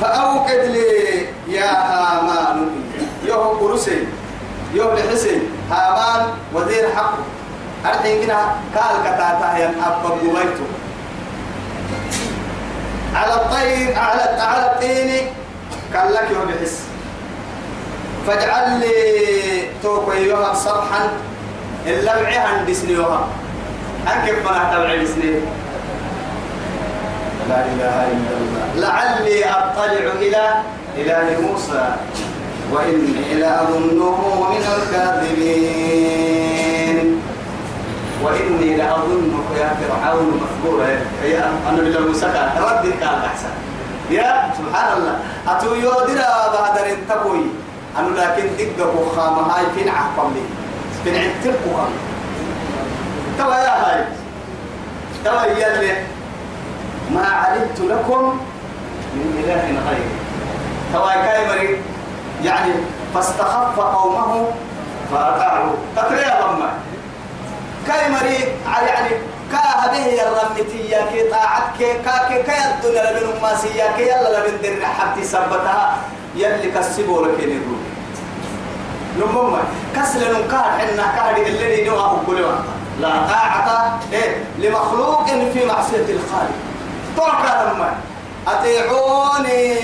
فأوقد 0.00 0.64
لي 0.72 1.28
يا 1.48 1.70
هامان 1.70 2.70
يوه 3.24 3.58
قرسي 3.60 4.08
يوه 4.74 4.94
لحسي 4.94 5.42
هامان 5.70 6.26
وزير 6.54 6.88
حق 6.96 7.12
أرحين 7.86 8.22
كنا 8.24 8.40
قال 8.76 8.94
كتاتا 9.04 9.58
يا 9.58 9.68
أبا 9.76 10.08
قويتو 10.08 10.64
الطير 13.60 13.98
على 13.98 14.22
على 14.42 14.66
الطين 14.72 15.26
قال 15.94 16.14
لك 16.14 16.30
يوه 16.30 16.44
لحس 16.44 16.78
فاجعل 18.26 18.80
لي 18.80 18.92
توكو 19.82 20.12
يوها 20.12 20.54
صرحا 20.54 21.10
اللمعي 21.86 22.38
هندسني 22.38 22.92
يوها 22.92 23.28
أنكب 24.06 24.44
ما 24.44 24.70
تبعي 24.74 24.98
بسني 25.04 25.40
لا 27.48 27.64
إله 27.66 27.96
إلا 28.12 28.32
الله. 28.40 28.64
لعلي 28.76 29.44
أطلع 29.44 30.12
إلى 30.20 30.44
إله 30.96 31.40
موسى 31.40 31.94
وإني 32.72 33.34
لأظنه 33.34 34.18
من 34.50 34.64
الكاذبين. 34.76 36.69
وإني 38.22 38.76
لأظنك 38.76 39.48
يا 39.56 39.70
فرعون 39.80 40.40
مذكورا 40.42 40.88
يا 41.24 41.52
أنا 41.68 41.76
بالله 41.76 42.00
موسى 42.00 42.26
رد 42.26 42.84
قال 43.02 43.24
أحسن. 43.24 43.52
يا 44.10 44.52
سبحان 44.58 44.96
الله. 44.96 45.18
أتو 45.48 45.74
يودر 45.74 46.20
بعد 46.54 46.78
رنتبوي 46.78 47.44
أنا 47.98 48.20
لكن 48.20 48.46
دقة 48.58 48.92
خامة. 49.16 49.42
هاي 49.42 49.64
فين 49.74 49.88
عقب 49.88 50.30
لي 50.34 50.42
فين 51.04 51.14
عتبك 51.14 51.64
توا 53.38 53.54
يا 53.54 53.74
هاي. 53.86 54.04
توا 55.24 55.44
يلي 55.44 55.92
ما 57.14 57.26
علمت 57.26 57.80
لكم 57.80 58.40
من 59.14 59.44
إله 59.44 59.64
غيري. 59.88 60.10
توا 60.92 61.12
كاي 61.12 61.48
مريض 61.48 61.78
يعني 62.44 62.72
فاستخف 63.14 63.80
قومه 63.80 64.46
فأطاعوا 65.12 65.72
تقريبا 65.96 66.24
لما. 66.24 66.70
كاي 67.86 68.10
مري 68.10 68.38
يعني 68.86 69.10
كا 69.52 69.90
به 69.92 70.22
الرمتي 70.22 70.80
يا 70.90 71.02
كي 71.12 71.30
طاعتك 71.30 71.78
كا 72.04 72.28
كي 72.28 72.42
كا 72.42 72.74
الدنيا 72.74 73.10
لبن 73.12 73.38
أماسي 73.38 73.68
يا 73.68 73.92
كي 73.96 74.02
يلا 74.02 74.38
لبن 74.38 74.62
در 74.62 74.86
حبتي 74.86 75.24
سبتها. 75.24 75.96
يلي 76.36 76.70
كسبوا 76.70 77.26
لك 77.26 77.38
نقول 77.38 77.80
نمم 79.18 79.56
كسل 79.96 80.22
نكار 80.44 80.70
حنا 80.78 81.06
كار 81.16 81.36
اللي 81.46 81.88
نوع 81.88 82.00
أقول 82.00 82.44
لا 83.00 83.08
طاعة 83.08 83.98
إيه 84.12 84.44
لمخلوق 84.58 85.26
في 85.26 85.66
معصية 85.66 86.06
الخالق. 86.08 86.56
طرق 87.16 87.42
لما 87.42 87.94
أطيعوني 88.46 89.74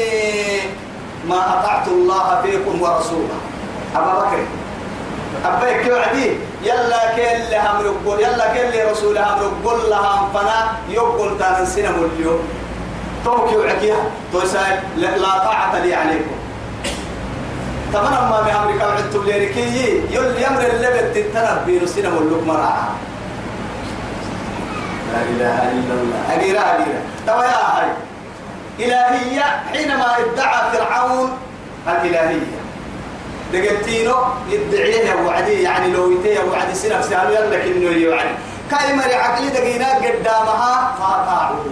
ما 1.28 1.38
أطعت 1.60 1.88
الله 1.88 2.42
فيكم 2.42 2.82
ورسوله. 2.82 3.38
أبا 3.96 4.12
بكر 4.14 4.44
أبيك 5.44 5.92
وعدي 5.92 6.30
يلا 6.66 7.00
كل 7.16 7.54
هم 7.54 7.78
رقول 7.86 8.20
يلا 8.20 8.46
كل 8.54 8.90
رسول 8.90 9.18
هم 9.18 9.38
رقول 9.38 9.90
لها 9.90 10.28
فنا 10.34 10.58
يقول 10.88 11.38
تان 11.38 11.66
سنة 11.66 11.94
اليوم 12.16 12.42
توكي 13.24 13.56
وعكيها 13.56 14.02
توسال 14.32 14.78
لا 14.96 15.38
طاعة 15.38 15.78
لي 15.78 15.94
عليكم. 15.94 16.36
تمام 17.92 18.30
ما 18.30 18.42
من 18.42 18.50
أمريكا 18.50 18.86
وعدتم 18.86 19.24
ليركي 19.24 20.02
يل 20.10 20.42
يمر 20.42 20.62
اللي 20.66 20.88
بتتنب 21.02 21.66
بين 21.66 21.86
سنة 21.86 22.10
ملوك 22.10 22.42
مرعى 22.46 22.86
لا 25.12 25.20
إله 25.22 25.56
إلا 25.72 25.94
الله. 26.00 26.20
أجيرا 26.34 26.60
أجيرا 26.60 27.00
توا 27.26 27.44
يا 27.44 27.62
هاي 27.76 27.88
إلهية 28.78 29.46
حينما 29.72 30.06
ادعى 30.18 30.60
فرعون 30.72 31.30
الإلهية. 31.88 32.65
دقتينو 33.52 34.14
يدعيه 34.50 35.00
يا 35.10 35.14
وعدي 35.14 35.62
يعني 35.62 35.92
لو 35.92 36.10
يتي 36.12 36.28
يا 36.28 36.42
وعدي 36.42 36.74
سنة 36.74 37.00
سهل 37.00 37.32
يلا 37.32 37.58
كنه 37.64 37.90
يوعدي 37.90 38.34
كاي 38.70 38.96
مري 38.96 39.14
عقلي 39.14 39.48
دقينا 39.48 39.88
قدامها 39.94 40.94
فاطاعوه 40.98 41.64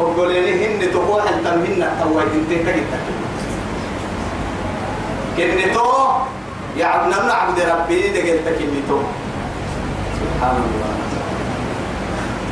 وقول 0.00 0.32
لي 0.32 0.66
هن 0.66 0.92
تقوى 0.92 1.22
أنت 1.22 1.46
منا 1.46 1.88
توا 2.00 2.22
انت 2.22 2.50
كجتا 2.50 2.98
كنتو 5.36 5.90
يعبد 6.76 7.12
نعبد 7.26 7.60
ربي 7.60 8.08
دقلت 8.08 8.46
كنتو. 8.58 8.98
سبحان 10.20 10.56
الله. 10.56 10.94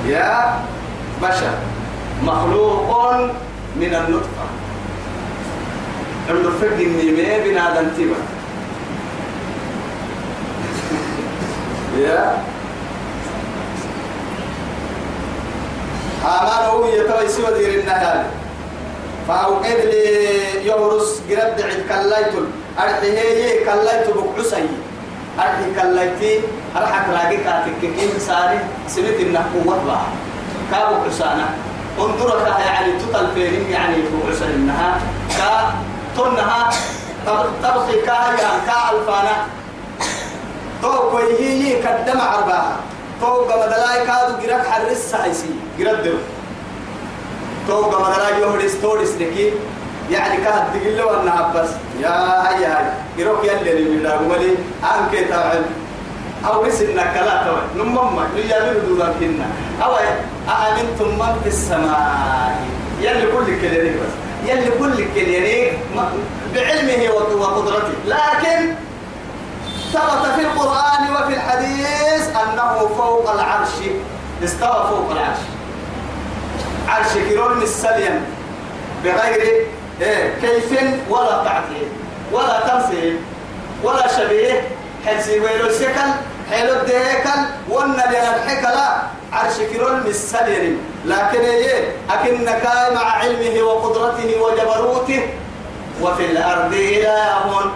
يا 0.06 0.58
بشر 1.22 1.54
مخلوق 2.22 2.90
من 3.76 3.92
النطفة 6.30 6.66
النطفة 6.66 6.66
النمية 6.66 7.38
بنادم 7.44 7.88
تبا 7.96 8.16
يا. 11.98 12.38
أمان 16.24 16.64
هو 16.70 16.86
يتوي 16.86 17.28
سوى 17.28 17.58
دير 17.58 17.80
النهار. 17.80 18.24
فأوقد 19.28 19.80
لي 19.84 20.66
يورس 20.66 21.20
قرد 21.30 21.60
عد 21.62 21.82
كلايتل 21.88 22.46
أرحيه 22.78 23.64
كلايت 23.64 24.06
بقعسي 24.16 24.66
أرحي 25.38 25.64
كلايتي 25.82 26.40
أرحك 26.76 27.08
راقي 27.08 27.36
كاتك 27.36 27.80
كين 27.80 28.18
ساري 28.18 28.58
إنه 29.20 29.44
قوة 29.54 29.76
بها 29.84 30.06
كابو 30.72 30.94
عسانا 31.06 31.48
انظرك 31.98 32.46
يعني 32.66 32.92
تطل 32.98 33.26
فيهم 33.34 33.70
يعني 33.70 33.96
بقعسا 33.96 34.46
إنها 34.46 35.00
كا 35.38 35.74
تنها 36.16 36.70
تبخي 37.62 38.00
كاها 38.06 38.36
كا 38.66 38.76
الفانا. 38.92 39.36
تو 40.82 41.10
كويهي 41.10 41.82
كدم 41.82 42.20
عرباها 42.20 42.76
تو 43.20 43.26
قمدلاي 43.26 44.06
كادو 44.06 44.42
جرك 44.42 44.66
حرس 44.66 45.14
هايسي 45.14 45.50
جرد 45.78 46.02
دو 46.02 46.16
تو 47.68 47.82
قمدلاي 47.82 48.42
يهرس 48.42 48.80
تورس 48.82 49.12
لكي 49.20 49.52
يعني 50.10 50.36
كهد 50.44 50.64
تقول 50.74 50.96
له 50.96 51.22
أنا 51.22 51.52
بس. 51.54 51.70
يا 52.00 52.10
هيا 52.48 52.68
هاي. 52.78 52.86
يروح 53.18 53.44
يلي 53.44 53.84
من 53.84 54.06
أولي 54.06 54.54
أنك 54.82 55.28
تعال 55.30 55.62
أو 56.46 56.62
بس 56.62 56.80
إنك 56.80 57.14
لا 57.26 57.44
توي 57.46 57.62
نمم 57.84 58.18
يجابر 58.36 58.78
دولار 58.88 59.12
كنا. 59.20 59.46
أو 59.84 59.92
أأمنتم 60.48 61.08
من 61.18 61.40
في 61.42 61.48
السماء. 61.48 62.56
يلي 63.00 63.26
كل 63.32 63.46
كليري 63.60 63.90
بس. 63.90 64.14
يلي 64.46 64.70
كل 64.78 65.04
كليري 65.14 65.78
بعلمه 66.54 67.10
وقدرته. 67.14 67.92
لكن 68.06 68.74
ثبت 69.92 70.26
في 70.36 70.40
القرآن 70.40 71.12
وفي 71.12 71.34
الحديث 71.34 72.28
أنه 72.36 72.88
فوق 72.98 73.30
العرش 73.30 73.68
استوى 74.44 74.86
فوق 74.90 75.10
العرش. 75.10 75.38
عرش 76.88 77.12
كيرون 77.28 77.62
السليم 77.62 78.24
بغير 79.04 79.66
إيه 80.00 80.34
كيف 80.40 80.80
ولا 81.10 81.44
تعطيل 81.44 81.88
ولا 82.32 82.60
تمثيل 82.68 83.16
ولا 83.84 84.08
شبيه 84.08 84.68
حسي 85.06 85.40
ويلو 85.40 85.70
سكل 85.70 86.10
حلو 86.52 86.72
الدهيكل 86.72 87.40
وأنا 87.68 88.04
لنبحك 88.12 88.62
لا 88.62 88.88
عرش 89.32 89.56
كيرون 89.72 90.04
السليم 90.06 90.78
لكن 91.04 91.40
إيه؟ 91.40 91.96
أكنك 92.10 92.64
مع 92.94 93.04
علمه 93.04 93.62
وقدرته 93.62 94.40
وجبروته. 94.42 95.22
وفي 96.02 96.26
الأرض 96.26 96.72
إله. 96.72 97.70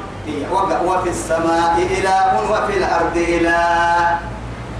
وفي 0.84 1.08
السماء 1.08 1.74
إله. 1.98 2.40
وفي 2.50 2.78
الأرض 2.78 3.16
إله. 3.16 4.18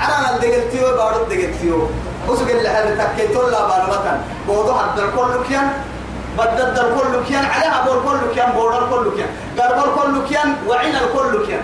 أنا 0.07 0.27
الدقلتيو 0.35 0.97
بارد 0.97 1.21
الدقلتيو 1.21 1.89
وسوق 2.29 2.49
اللي 2.49 2.69
حد 2.69 2.99
تكيتو 2.99 3.49
لا 3.49 3.67
بارمتن 3.67 4.19
بودو 4.49 4.73
حد 4.75 4.99
الكل 4.99 5.33
كيان. 5.49 5.69
بدد 6.39 6.79
الكل 6.79 7.25
كيان. 7.29 7.45
عليها 7.45 7.85
بول 7.87 7.99
كل 8.05 8.35
كيان. 8.35 8.53
بول 8.53 8.73
الكل 8.75 9.17
كيان. 9.17 9.31
قرب 9.59 9.79
الكل 9.89 10.29
كيان. 10.29 10.57
وعين 10.69 10.97
الكل 10.97 11.47
كيان. 11.47 11.63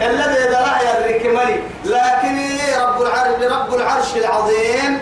الذي 0.00 0.52
يا 0.82 0.98
الركملي 0.98 1.60
لكن 1.84 2.38
رب 2.82 3.02
العرش 3.02 3.52
رب 3.52 3.74
العرش 3.74 4.16
العظيم 4.16 4.98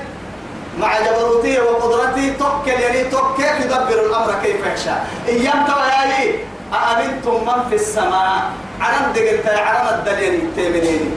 مع 0.79 1.01
جبروته 1.01 1.63
وقدرته 1.63 2.33
توكل 2.39 2.81
يعني 2.81 3.05
توكل 3.05 3.43
يدبر 3.43 4.07
الأمر 4.07 4.35
كيف 4.43 4.67
يشاء 4.75 5.07
إيام 5.29 5.67
توالي 5.67 6.35
أأمنتم 6.75 7.35
من 7.47 7.69
في 7.69 7.75
السماء؟ 7.75 8.51
عرم 8.81 9.13
دقلت 9.13 9.47
عرم 9.47 9.99
الدليل 9.99 10.41
تيمنين 10.57 11.15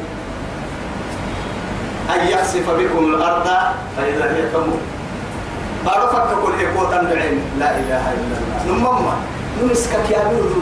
أن 2.15 2.27
يخسف 2.27 2.69
بكم 2.69 3.05
الأرض 3.05 3.47
فإذا 3.97 4.36
هي 4.36 4.49
تموت. 4.53 4.79
بعرفك 5.86 6.27
كل 6.43 6.53
إخوة 6.65 7.01
بعين. 7.01 7.41
لا 7.59 7.71
إله 7.71 8.13
إلا 8.13 8.36
الله. 8.38 8.77
نمما 8.77 9.15
نمسكك 9.62 10.09
يا 10.09 10.23
بيرو 10.29 10.62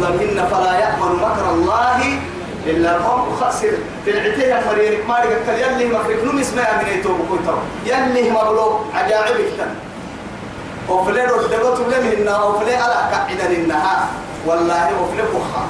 فلا 0.52 0.74
يأمن 0.80 1.20
إلا 2.66 2.96
القوم 2.98 3.36
خاسر. 3.40 3.72
في 4.06 4.12
العتيه 4.12 4.62
مريرك 4.70 5.06
ما 5.08 5.20
رجعت 5.20 5.48
يلي 5.60 5.86
مكرك 5.86 6.24
نمس 6.26 6.54
ما 6.54 6.84
من 6.84 7.00
يتوب 7.00 7.18
كنتم 7.30 7.58
يلي 7.86 8.30
مغلوب 8.30 8.80
عجائبك 8.96 9.50
تن 9.58 9.72
وفلين 10.90 11.26
ردبت 11.30 11.80
لمن 11.80 12.28
وفلين 12.30 12.80
على 12.80 13.00
كعدا 13.12 13.52
النها 13.52 14.08
والله 14.46 14.90
وفلين 15.02 15.26
بخا. 15.26 15.64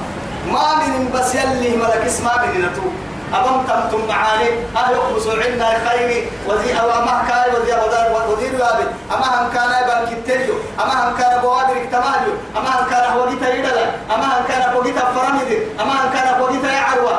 ما 0.52 0.74
من 0.76 1.10
بس 1.14 1.34
يلي 1.34 1.76
ملك 1.76 2.02
اسمع 2.06 2.44
من 2.44 2.60
نتوب 2.60 2.92
أبم 3.34 3.56
تمتم 3.68 4.08
معاني؟ 4.08 4.48
أهل 4.76 4.92
يخلصوا 4.96 5.32
عنا 5.32 5.88
خيري 5.88 6.28
وزي 6.48 6.80
أو 6.80 6.90
أما 6.90 7.24
كان 7.28 7.54
وزي 7.54 7.74
أبدار 7.74 8.06
وزير 8.28 8.52
وابد 8.60 8.88
أما 9.12 9.26
هم 9.26 9.50
كان 9.54 9.70
يبان 9.82 10.02
كتيريو. 10.10 10.54
أما 10.80 11.08
هم 11.08 11.16
كان 11.18 11.40
بوادر 11.40 11.76
اكتماليو. 11.82 12.34
أما 12.56 12.70
هم 12.80 12.84
كان 12.90 13.16
وقيتا 13.18 13.54
يدلا 13.54 13.84
أما 14.14 14.26
هم 14.38 14.44
كان 14.48 14.76
وقيتا 14.76 15.00
فرمد 15.14 15.50
أما 15.80 15.92
هم 15.92 16.12
كان 16.14 16.40
وقيتا 16.40 16.72
يعروى. 16.72 17.16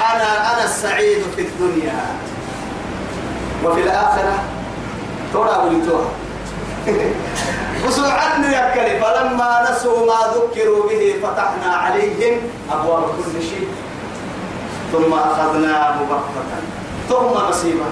أنا 0.00 0.52
أنا 0.52 0.64
السعيد 0.64 1.22
في 1.36 1.42
الدنيا. 1.42 1.98
وفي 3.64 3.80
الآخرة 3.80 4.38
ترى 5.32 5.56
ولتوها 5.64 6.10
وسوعا 7.86 8.38
يكلي 8.38 9.00
فلما 9.00 9.70
نسوا 9.70 10.06
ما 10.06 10.20
ذكروا 10.34 10.88
به 10.88 11.14
فتحنا 11.22 11.76
عليهم 11.76 12.40
أبواب 12.72 13.02
كل 13.02 13.42
شيء. 13.42 13.68
ثم 14.94 15.12
أخذناه 15.14 15.96
بغتة. 16.10 16.58
ثم 17.08 17.48
نصيبا 17.48 17.84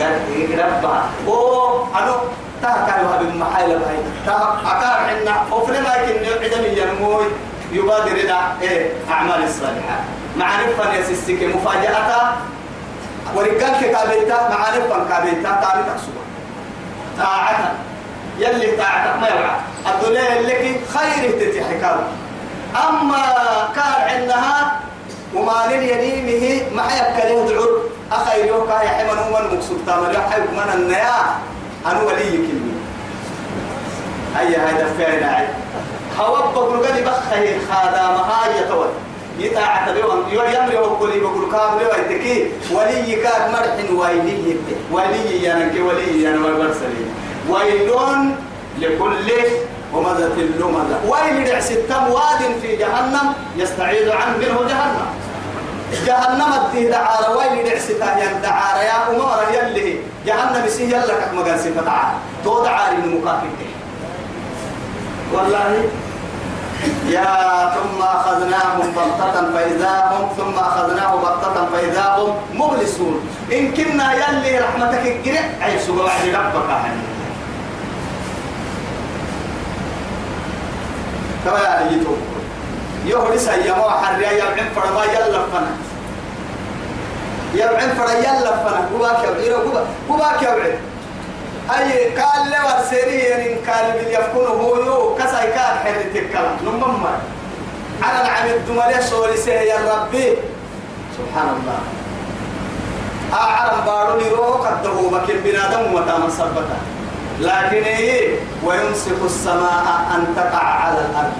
قال 0.00 0.18
إيه 0.36 0.56
ربا. 0.56 1.02
أو 1.26 1.84
أنو 1.98 2.14
تهكا 2.62 3.00
يوها 3.00 3.16
بمحايلة 3.22 3.78
بهاي. 3.78 3.98
أكار 4.66 4.96
حنا 5.08 5.56
وفلما 5.56 5.94
يكن 5.96 6.44
عدم 6.44 6.64
ينموي 6.64 7.24
يبادر 7.72 8.12
إلى 8.12 8.38
إيه؟ 8.62 8.92
أعمال 9.10 9.44
الصالحات 9.44 10.02
معرفة 10.36 10.94
يسستك 10.94 11.42
مفاجأة. 11.42 12.32
ورقانك 13.34 13.80
كابيتا 13.80 14.48
معرفة 14.48 15.08
كابيتا 15.08 15.50
تابتا 15.62 15.96
سوا 16.04 16.24
طاعتا 17.18 17.72
يلي 18.38 18.76
طاعتك 18.76 19.20
ما 19.20 19.28
يوعى. 19.28 19.56
الدنيا 19.86 20.40
اللي 20.40 20.80
خير 20.94 21.30
تتحكاو 21.40 21.96
أما 22.88 23.22
كان 23.76 23.94
عندها 24.10 24.80
وما 25.34 25.66
لليمينه 25.70 26.62
ما 26.74 26.82
يبكى 26.82 27.28
له 27.28 27.48
دعور 27.48 27.80
أخير 28.12 28.46
يوكا 28.46 28.72
يا 28.82 28.88
حمن 28.88 29.18
ومن 29.18 29.56
مقصود 29.56 29.78
تامر 29.86 30.12
يحيى 30.12 30.40
من 30.40 30.72
النيا؟ 30.74 31.20
أنا 31.86 32.02
ولي 32.02 32.30
كلمة 32.30 32.74
هيا 34.36 34.68
هيدا 34.68 34.86
فعلا 34.98 35.26
عيد 35.36 35.48
حواب 36.18 36.54
بقول 36.54 36.78
قد 36.86 37.04
بخه 37.04 37.58
خادم 37.70 38.14
هاي 38.30 38.60
يتوت 38.62 38.90
يتاع 39.38 39.86
تبيهم 39.86 40.24
يمري 40.32 40.76
وقولي 40.78 41.20
بقول 41.20 41.52
كامل 41.52 41.82
ويتكي 41.86 42.50
ولي 42.72 43.16
كاك 43.22 43.50
مرح 43.52 43.76
ولي 43.92 44.56
ولي 44.92 45.42
يعني 45.42 45.80
ولي 45.80 46.22
يعني 46.22 46.38
وبرسلي 46.38 47.04
ويلون 47.48 48.36
لكل 48.78 49.32
ومزة 49.94 50.34
اللمزة 50.36 50.98
ويل 51.08 51.44
دعس 51.44 51.70
التم 51.70 52.10
واد 52.10 52.42
في 52.62 52.76
جهنم؟ 52.76 53.32
يستعيذ 53.56 54.10
عنه 54.10 54.36
منه 54.36 54.58
جهنم. 54.68 55.08
جهنم 56.06 56.52
الدين 56.52 56.90
دعارة. 56.90 57.36
ويل 57.36 57.64
دعس 57.64 57.88
تاهيان 57.88 58.42
دعارة. 58.42 58.78
يا 58.78 58.98
أمار 59.10 59.38
يلي. 59.54 59.98
جهنم 60.26 60.68
سيه 60.68 60.88
يلا 60.88 61.14
كك 61.20 61.32
مقال 61.34 62.10
تو 62.44 62.64
دعاري 62.64 62.96
المقاتل 62.96 63.48
والله 65.34 65.88
يا 67.08 67.74
ثم 67.74 68.02
أخذناهم 68.02 68.92
بغتة 68.96 69.52
فإذا 69.54 69.94
هم 70.10 70.28
ثم 70.36 70.58
أخذناه 70.58 71.12
بغتة 71.16 71.66
فإذا 71.72 72.06
هم 72.18 72.34
مبلسون. 72.54 73.28
إن 73.52 73.72
كنا 73.72 74.12
يلي 74.14 74.58
رحمتك 74.58 75.06
الجرع 75.06 75.44
عيسو 75.60 75.92
بعد 75.96 76.24
ربك 76.34 76.70
حنين 76.82 77.09
كما 81.44 81.58
يعني 81.58 81.96
يتو 81.96 82.14
يهدي 83.06 83.38
سيما 83.38 83.90
حريا 83.90 84.30
يبعن 84.30 84.68
فرما 84.76 85.04
يلا 85.04 85.42
فنا. 85.52 85.72
يبعن 87.54 87.90
فرا 87.98 88.12
يلا 88.12 88.52
فنا. 88.62 88.88
قباك 88.94 89.24
يبعن 89.24 89.86
قباك 90.08 90.42
يبعن 90.42 90.76
أي 91.78 92.16
قال 92.18 92.50
لي 92.50 92.58
ورسيري 92.66 93.18
يعني 93.18 93.54
قال 93.54 93.92
بل 93.92 94.10
يفكون 94.10 94.46
هو 94.46 94.76
يو 94.76 95.14
كسا 95.14 95.42
يكاد 95.42 95.76
حر 95.84 96.02
تكلا 96.14 96.50
نمم 96.64 97.06
على 98.02 98.22
العم 98.22 98.46
الدمالي 98.46 99.02
سوري 99.02 99.36
سي 99.36 99.50
يا 99.50 99.76
ربي. 99.76 100.36
سبحان 101.16 101.48
الله 101.48 101.80
أعلم 103.32 103.80
بارو 103.86 104.18
لي 104.18 104.28
روح 104.28 104.66
قد 104.66 104.86
هو 104.86 105.08
بكر 105.08 105.36
بنادم 105.44 105.94
وتام 105.94 106.30
سبتا. 106.30 106.78
لكن 107.40 107.82
إيه؟ 107.84 108.38
ويمسك 108.64 109.16
السماء 109.24 109.84
أن 110.14 110.34
تقع 110.36 110.64
على 110.64 110.98
الأرض. 110.98 111.32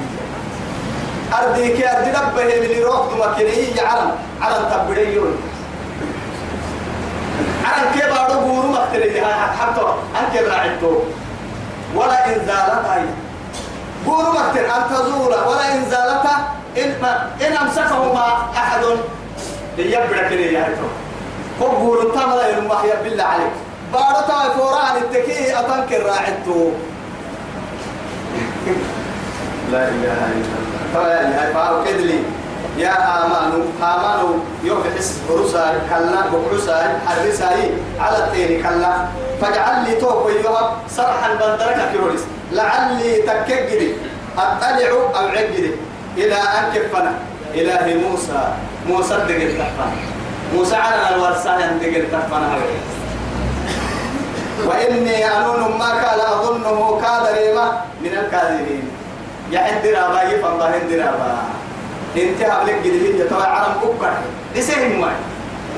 أرضي 1.38 1.68
كي 1.76 1.88
أرض 1.90 2.08
ربه 2.08 2.42
اللي 2.42 2.84
روح 2.84 3.06
دمكن 3.06 3.46
إيه 3.46 3.80
علم 4.42 4.64
تبريون 4.70 5.36
علم 7.64 7.92
كي 7.94 8.10
بارو 8.10 8.40
بورو 8.40 8.68
مقتل 8.68 9.02
حتى 9.60 9.80
أنك 10.20 10.48
راعدتو 10.48 10.98
ولا 11.94 12.26
إن 12.26 12.40
بورو 14.06 14.32
مقتل 14.32 14.64
أن 14.64 14.82
تزول 14.90 15.34
ولا 15.48 15.74
إن 15.74 15.84
زالت 15.90 16.26
إن, 16.78 17.56
أمسكهما 17.56 18.26
أحد. 18.56 18.80
ليبرك 19.78 20.28
لي 20.32 20.52
يعني 20.52 20.74
بورو 21.60 22.10
تملا 22.10 22.48
يلمح 22.48 22.82
بالله 23.04 23.24
عليك. 23.24 23.69
بارتا 23.92 24.38
فوران 24.56 24.96
التكي 24.96 25.60
أتنكر 25.60 26.06
راعدتو. 26.06 26.70
لا 29.72 29.88
إله 29.88 30.20
إلا 30.38 30.56
الله. 30.60 30.80
إله 31.20 31.52
فعلوا 31.54 31.84
كدلي. 31.84 32.20
يا 32.78 32.94
آمان 32.94 33.52
آمان 33.82 34.40
يوم 34.64 34.84
حس 34.98 35.18
برسال 35.28 35.74
كلا 35.90 36.20
بقرسال 36.30 36.90
حرسال 37.06 37.60
على 38.00 38.18
التين 38.24 38.62
كلا. 38.62 38.94
فاجعل 39.40 39.84
لي 39.84 39.94
توك 40.00 40.26
ويوهب 40.26 40.70
صرحا 40.88 41.28
بندرك 41.34 41.78
كيروليس. 41.92 42.24
لعلي 42.52 43.22
تكجري 43.22 43.96
أطلع 44.38 44.90
أو 44.90 45.26
عجري 45.28 45.74
إلى 46.16 46.34
أن 46.34 46.64
كفنا. 46.74 47.12
إله 47.54 47.84
موسى. 48.06 48.42
موسى 48.88 49.14
دقل 49.28 49.58
تحفنا 49.58 49.92
موسى 50.54 50.76
على 50.76 51.14
الورسان 51.14 51.78
دقل 51.78 52.04
تحفنا 52.12 52.46
وإني 54.66 55.26
أنون 55.26 55.78
ما 55.78 55.90
كان 56.02 56.20
أظنه 56.20 57.00
كاذريما 57.02 57.66
من 58.02 58.12
الكاذبين. 58.18 58.84
يا 59.50 59.60
عندنا 59.60 60.22
يفهم 60.22 60.58
ما 60.58 60.64
عندنا 60.64 61.10
ما 61.10 61.42
انت 62.16 62.42
قبلك 62.42 62.78
جديد 62.84 63.20
يتوى 63.20 63.42
عرم 63.42 63.74
أكبر 63.82 64.12
لسهم 64.56 65.00
ما 65.00 65.12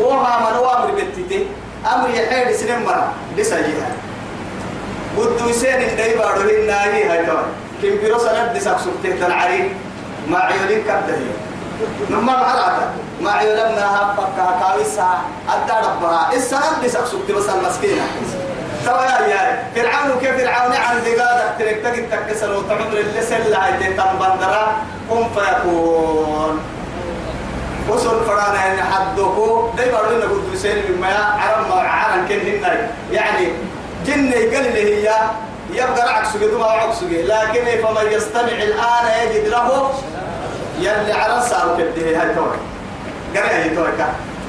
وها 0.01 0.35
من 0.41 0.57
وامر 0.59 0.91
بتتي؟ 0.97 1.47
أمر 1.95 2.09
يحيد 2.11 2.57
سنين 2.57 2.85
مرة. 2.85 3.13
لسجيها 3.37 3.91
قد 5.19 5.49
يسين 5.49 5.81
اندي 5.83 6.15
بارو 6.17 6.41
الناهي 6.41 7.09
هاي 7.09 7.27
توى 7.27 7.45
كم 7.83 7.97
بيرو 8.01 8.19
سند 8.19 8.53
دسك 8.57 8.77
سبته 8.85 9.17
تنعري. 9.21 9.71
ما 10.29 10.39
عيولين 10.39 10.85
كبته 10.85 11.21
نما 12.11 12.21
معراتا 12.37 12.87
ما 13.21 13.31
عيولنا 13.31 13.87
هبك 13.97 14.37
كاويسا. 14.61 15.09
أدى 15.49 15.87
ربها. 15.87 16.33
السند 16.33 16.85
دسك 16.85 17.07
سبته 17.07 17.35
بس 17.35 17.49
المسكينة. 17.49 18.07
توا 18.85 19.05
يا 19.29 19.63
فرعون 19.75 20.21
كيف 20.21 20.37
فرعون 20.37 20.73
عن 20.73 20.97
دقادك 21.05 21.55
ترك 21.59 21.77
تجد 21.85 22.11
تكسر 22.11 22.53
وتعمر 22.57 22.97
اللي 22.99 23.23
سلا 23.23 23.67
هاي 23.67 23.93
تم 23.95 24.19
بندرا 24.21 24.73
قم 25.11 25.25
فيكون. 25.35 26.61
وصل 27.89 28.25
فرانا 28.25 28.73
إن 28.73 28.83
حدوكو. 28.83 29.71
داي 29.77 29.91
بارو 29.91 30.11
لنا 30.11 30.25
قد 30.25 30.57
سين 30.57 30.83
بما 30.89 31.09
عرم 31.17 31.73
عرم 31.73 32.29
كن 32.29 32.41
هنا. 32.41 32.89
يعني 33.13 33.49
جن 34.07 34.33
قال 34.33 34.73
لي 34.73 35.09
هي 35.09 35.15
يبقى 35.73 36.17
عكس 36.17 36.29
قد 36.29 36.55
ما 36.59 36.67
عكس 36.67 37.03
لكن 37.03 37.65
فمن 37.83 38.13
يستمع 38.13 38.43
الآن 38.43 39.07
يجد 39.23 39.49
له 39.49 39.91
يلي 40.79 41.13
على 41.13 41.43
صار 41.43 41.77
كده 41.79 42.07
هاي 42.07 42.35
توي 42.35 42.57
قال 43.37 43.47
هي 43.55 43.77
توي 43.77 43.89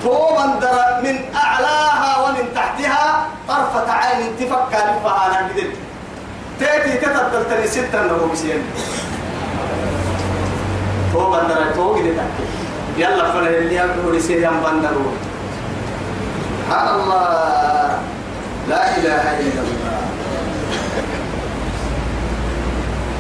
تو 0.04 0.36
مندر 0.40 1.02
من 1.04 1.16
أعلاها 1.36 2.12
ومن 2.24 2.46
تحتها 2.56 3.26
طرفة 3.48 3.92
عين 3.92 4.38
تفكى 4.40 4.80
لفها 4.88 5.28
أنا 5.28 5.48
بدل 5.48 5.70
تأتي 6.60 6.98
تتبدل 6.98 7.44
تني 7.50 7.68
ستة 7.68 8.04
نبو 8.04 8.26
بسيان 8.34 8.62
تو 11.14 11.30
مندر 11.30 11.72
تو 11.76 11.94
قد 11.94 12.04
تحكي 12.18 12.46
يلا 12.98 13.32
فنا 13.32 13.50
اللي 13.50 13.76
يقول 13.76 14.22
سيدان 14.22 14.54
بندرو 14.64 15.06
سبحان 16.64 16.88
الله. 17.00 18.00
لا 18.70 18.98
إله 18.98 19.24
إلا 19.40 19.62
الله. 19.62 20.00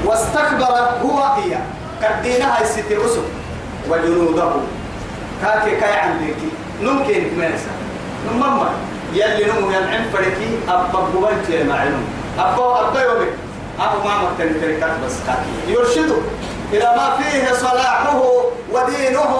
واستكبر 0.05 0.75
هو 1.03 1.19
هي. 1.23 1.57
كدينها 2.01 2.61
الست 2.61 2.91
أسر. 2.91 3.25
وجنوده. 3.89 4.51
كاكي 5.41 5.75
كاي 5.75 5.93
عندك. 5.93 6.41
ممكن 6.83 7.39
ماسا 7.39 7.71
نمما 8.31 8.69
يلي 9.13 9.45
نمو 9.45 9.71
ينعم 9.71 10.03
فريكي 10.13 10.59
أبا 10.69 10.99
بوانت 11.13 11.49
يا 11.49 11.63
معلوم 11.63 12.03
أبا 12.39 12.89
أبا 12.89 13.01
يومك 13.01 13.33
أبا 13.79 14.03
ما 14.05 14.13
مكتن 14.23 14.61
تركات 14.61 14.91
بس 15.05 15.15
كاكي. 15.27 15.53
يرشده 15.73 16.15
إلى 16.73 16.85
ما 16.97 17.17
فيه 17.17 17.53
صلاحه 17.53 18.21
ودينه 18.71 19.31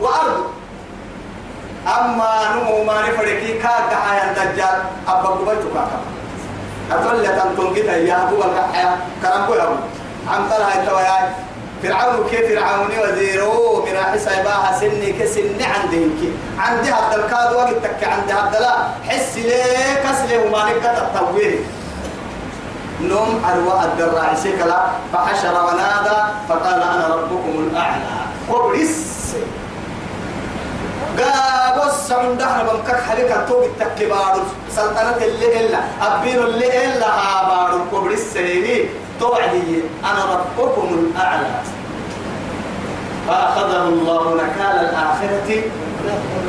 وأرضه. 0.00 0.44
أما 1.86 2.30
نمو 2.56 2.84
ما 2.84 3.08
نفريكي 3.08 3.52
كاكا 3.58 3.96
حيا 3.96 4.30
الدجال 4.30 4.78
أبا 5.08 5.30
بوانت 5.34 5.62
كاكا. 5.74 6.00
أتولى 6.92 7.28
تنتنقيتا 7.28 7.96
يا 7.96 8.22
أبو 8.22 8.36
الكحيا 8.36 8.96
كرمكو 9.22 9.54
يا 9.54 9.62
أبو. 9.62 9.74
عم 10.28 10.42
طلع 10.50 10.68
التوياي 10.74 11.24
فرعون 11.82 12.26
كيف 12.30 12.40
فرعون 12.58 12.90
وزيره 13.02 13.84
من 13.86 13.96
حسابها 14.12 14.78
سني 14.80 15.12
كسن 15.12 15.42
عندهم 15.62 16.10
كي 16.20 16.32
عندي 16.58 16.88
هذا 16.92 17.16
الكاد 17.24 17.52
وقت 17.54 17.74
تك 17.84 18.04
عندي 18.08 18.32
هذا 18.32 18.60
لا. 18.60 18.74
حس 19.10 19.36
ليه؟ 19.36 19.94
كسله 20.04 20.46
وما 20.46 20.58
نقدر 20.64 21.02
التويل 21.02 21.58
نوم 23.00 23.42
أروى 23.50 23.84
الدراع 23.84 24.34
سكلا 24.34 24.86
فحشر 25.12 25.54
ونادى 25.64 26.18
فقال 26.48 26.82
أنا 26.82 27.08
ربكم 27.14 27.68
الأعلى. 27.70 28.02
قبرس 28.50 29.34
قابوس 31.18 32.12
من 32.12 32.36
دهر 32.38 32.64
بمكك 32.64 33.00
حركة 33.08 33.46
توب 33.48 33.62
التكبار 33.64 34.42
سلطنة 34.76 35.16
اللي 35.16 35.60
إلا 35.60 35.78
أبين 36.02 36.38
اللي 36.38 36.84
إلا 36.84 37.06
هابار 37.06 37.80
قبرس 37.92 38.18
سيري 38.18 38.90
توعدي 39.22 39.82
أنا 40.04 40.22
ربكم 40.34 40.88
الأعلى. 40.98 41.50
فأخذه 43.28 43.82
الله 43.82 44.34
نكال 44.34 44.76
الآخرة 44.86 45.50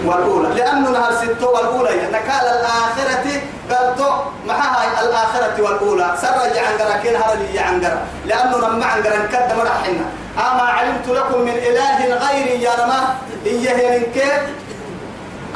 والأولى. 0.05 0.49
لأنه 0.59 0.89
نهار 0.89 1.13
ستة 1.21 1.47
والأولى. 1.49 1.89
نكال 2.17 2.45
الآخرة 2.57 3.25
قال 3.69 3.95
تو 3.97 4.09
معها 4.47 5.01
الآخرة 5.01 5.55
والأولى. 5.63 6.07
سرج 6.21 6.57
عنقرة 6.65 6.95
كين 7.03 7.15
هرلي 7.15 7.59
عنقرة. 7.59 8.01
لأنه 8.25 8.57
لما 8.57 8.85
عنقرة 8.85 9.15
انكد 9.15 9.57
مرحنا 9.57 10.05
أما 10.37 10.63
علمت 10.77 11.07
لكم 11.07 11.41
من 11.41 11.55
إله 11.69 11.97
غيري 12.25 12.61
يا 12.61 12.71
رما 12.83 13.15
إيه 13.45 14.13
كيف 14.13 14.43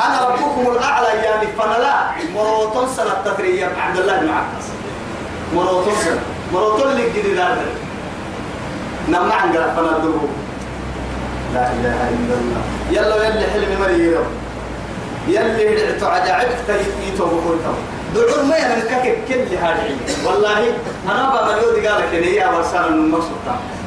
أنا 0.05 0.28
ربكم 0.28 0.72
الأعلى 0.72 1.07
يعني 1.07 1.47
فنلا. 1.47 1.95
مروتون 2.36 2.88
سنة 2.97 3.13
تدرية 3.26 3.65
عبد 3.82 3.97
الله 3.97 4.15
بن 4.18 4.30
عباس. 4.30 4.65
مروتون 5.55 5.95
سنة 6.05 6.22
مروتون 6.53 6.91
اللي 6.91 7.09
جديد 7.09 7.39
هذا 7.39 7.65
نما 9.07 9.33
عن 9.33 9.53
قرأ 9.53 9.73
فنلا 9.75 10.11
لا 11.53 11.71
إله 11.71 12.09
إلا 12.09 12.33
الله. 12.41 12.61
يلا 12.91 13.15
يلي 13.27 13.45
حلم 13.51 13.81
مريم 13.81 14.23
يلي 15.27 15.99
تعجعبت 15.99 16.57
يتوب 17.07 17.29
كنتم 17.29 17.75
دعور 18.15 18.43
ما 18.43 18.57
ينكك 18.57 19.17
كل 19.27 19.55
هذه. 19.55 19.97
والله 20.25 20.59
أنا 21.11 21.29
بقى 21.29 21.45
مليون 21.45 21.87
قال 21.87 22.01
لك 22.01 22.13
يا 22.13 22.47
ورسال 22.47 22.87
المقصود 22.87 23.37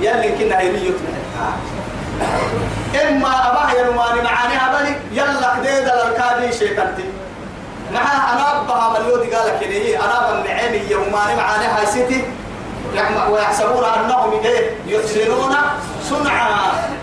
يلي 0.01 0.29
كنا 0.39 0.59
هي 0.59 0.87
يتمحك 0.87 1.61
إما 3.03 3.29
أباه 3.29 3.71
ينواني 3.73 4.23
معاني 4.23 4.55
هبلي 4.57 4.97
يلا 5.13 5.57
كديد 5.57 5.89
الكادي 5.89 6.53
شيطانتي. 6.59 7.05
مع 7.95 8.33
أنا 8.33 8.61
أبها 8.61 9.01
مليون 9.01 9.21
قال 9.35 9.47
لك 9.49 9.97
أنا 10.05 10.17
بمعيني 10.43 10.91
يوماني 10.91 11.37
معاني 11.37 11.67
هاي 11.67 11.87
سيتي. 11.87 12.25
ويحسبون 13.31 13.85
أنهم 13.85 14.31
يحسنون 14.87 15.57
صنعا 16.11 16.49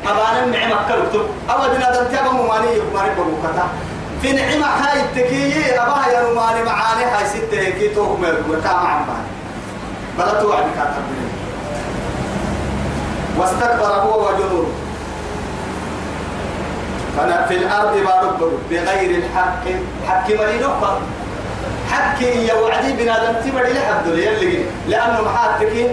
أبانا 0.08 0.44
النعمة 0.44 0.88
كرتب 0.88 1.26
أودنا 1.50 1.92
دلتابا 1.92 2.32
مماني 2.32 2.68
يكماني 2.68 3.10
بمكتا. 3.18 3.68
في 4.22 4.32
نعمة 4.32 4.66
هاي 4.66 5.02
التكية 5.02 5.84
أباها 5.84 6.08
يا 6.08 6.20
رماني 6.22 6.64
معاني 6.64 7.04
هاي 7.06 7.26
ستة 7.26 7.60
هيك 7.60 7.96
توهم 7.96 8.24
وكام 8.50 8.76
عم 8.76 9.06
بلا 10.18 10.42
توعد 10.42 10.64
كاتب 10.78 11.06
واستكبر 13.38 13.86
هو 13.86 14.28
وجنوده. 14.28 14.68
فأنا 17.18 17.46
في 17.48 17.58
الأرض 17.58 17.98
بارب 17.98 18.52
بغير 18.70 19.24
الحق. 19.24 19.66
حق 20.08 20.30
مرينو 20.30 20.70
حق 21.92 22.22
يا 22.22 22.54
وعدي 22.54 22.94
بنادم 22.94 23.34
تبري 23.46 23.74
لحد 23.74 24.08
يلي 24.08 24.66
لأنه 24.88 25.22
محاتك 25.22 25.92